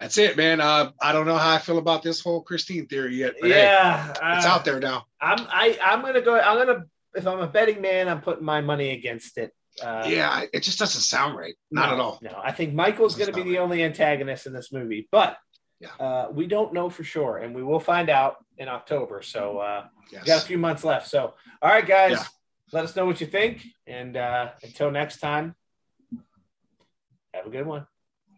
That's 0.00 0.16
it, 0.16 0.36
man. 0.36 0.60
Uh, 0.60 0.92
I 1.00 1.12
don't 1.12 1.26
know 1.26 1.36
how 1.36 1.54
I 1.54 1.58
feel 1.58 1.76
about 1.78 2.02
this 2.02 2.20
whole 2.22 2.40
Christine 2.40 2.86
theory 2.86 3.16
yet, 3.16 3.34
but 3.40 3.50
hey, 3.50 3.64
yeah, 3.64 4.10
it's 4.10 4.46
uh, 4.46 4.48
out 4.48 4.64
there 4.64 4.80
now. 4.80 5.04
I'm 5.20 5.38
I 5.48 5.78
I'm 5.82 6.00
gonna 6.00 6.22
go. 6.22 6.38
I'm 6.40 6.56
gonna 6.66 6.84
if 7.14 7.26
I'm 7.26 7.40
a 7.40 7.46
betting 7.46 7.82
man, 7.82 8.08
I'm 8.08 8.20
putting 8.22 8.44
my 8.44 8.60
money 8.62 8.90
against 8.90 9.36
it. 9.36 9.52
Uh, 9.82 10.04
yeah, 10.06 10.44
it 10.52 10.62
just 10.62 10.78
doesn't 10.78 11.02
sound 11.02 11.36
right. 11.36 11.54
Not 11.70 11.88
No, 11.88 11.94
at 11.94 12.00
all. 12.00 12.18
No, 12.22 12.40
I 12.42 12.52
think 12.52 12.72
Michael's 12.74 13.14
going 13.14 13.28
to 13.30 13.32
be 13.36 13.42
the 13.42 13.56
right. 13.56 13.62
only 13.62 13.84
antagonist 13.84 14.46
in 14.46 14.52
this 14.52 14.72
movie, 14.72 15.08
but 15.12 15.38
Yeah. 15.80 15.88
uh, 15.98 16.28
we 16.30 16.46
don't 16.46 16.72
know 16.74 16.90
for 16.90 17.04
sure, 17.04 17.38
and 17.38 17.54
we 17.54 17.62
will 17.62 17.80
find 17.80 18.10
out 18.10 18.44
in 18.58 18.68
October. 18.68 19.22
So 19.22 19.58
uh, 19.58 19.86
Yes. 20.12 20.24
got 20.26 20.42
a 20.42 20.46
few 20.46 20.58
months 20.58 20.82
left. 20.84 21.06
So, 21.08 21.34
all 21.62 21.70
right, 21.70 21.86
guys, 21.86 22.12
Yeah. 22.12 22.24
let 22.72 22.84
us 22.84 22.96
know 22.96 23.06
what 23.06 23.20
you 23.20 23.26
think, 23.28 23.64
and 23.86 24.16
uh, 24.16 24.50
until 24.62 24.90
next 24.90 25.18
time, 25.20 25.54
have 27.32 27.46
a 27.46 27.50
good 27.50 27.66
one. 27.66 27.86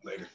Later. 0.04 0.28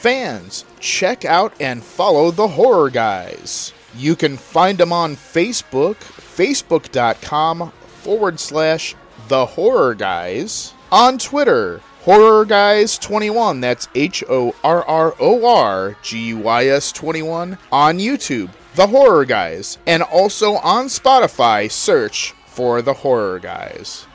Fans, 0.00 0.64
check 0.78 1.26
out 1.26 1.52
and 1.60 1.84
follow 1.84 2.30
the 2.30 2.48
Horror 2.48 2.88
Guys. 2.88 3.74
You 3.94 4.16
can 4.16 4.38
find 4.38 4.78
them 4.78 4.94
on 4.94 5.14
Facebook, 5.14 5.96
facebook.com 5.96 7.70
forward 7.70 8.40
slash 8.40 8.94
the 9.28 9.44
Horror 9.44 9.94
Guys. 9.94 10.72
On 10.90 11.18
Twitter, 11.18 11.82
Horror 12.04 12.46
Guys 12.46 12.96
21, 12.96 13.60
that's 13.60 13.88
H 13.94 14.24
O 14.30 14.54
R 14.64 14.82
R 14.84 15.14
O 15.20 15.44
R 15.46 15.98
G 16.02 16.28
U 16.28 16.38
Y 16.38 16.64
S 16.64 16.92
21. 16.92 17.58
On 17.70 17.98
YouTube, 17.98 18.48
The 18.76 18.86
Horror 18.86 19.26
Guys. 19.26 19.76
And 19.86 20.02
also 20.02 20.54
on 20.54 20.86
Spotify, 20.86 21.70
search 21.70 22.32
for 22.46 22.80
The 22.80 22.94
Horror 22.94 23.38
Guys. 23.38 24.06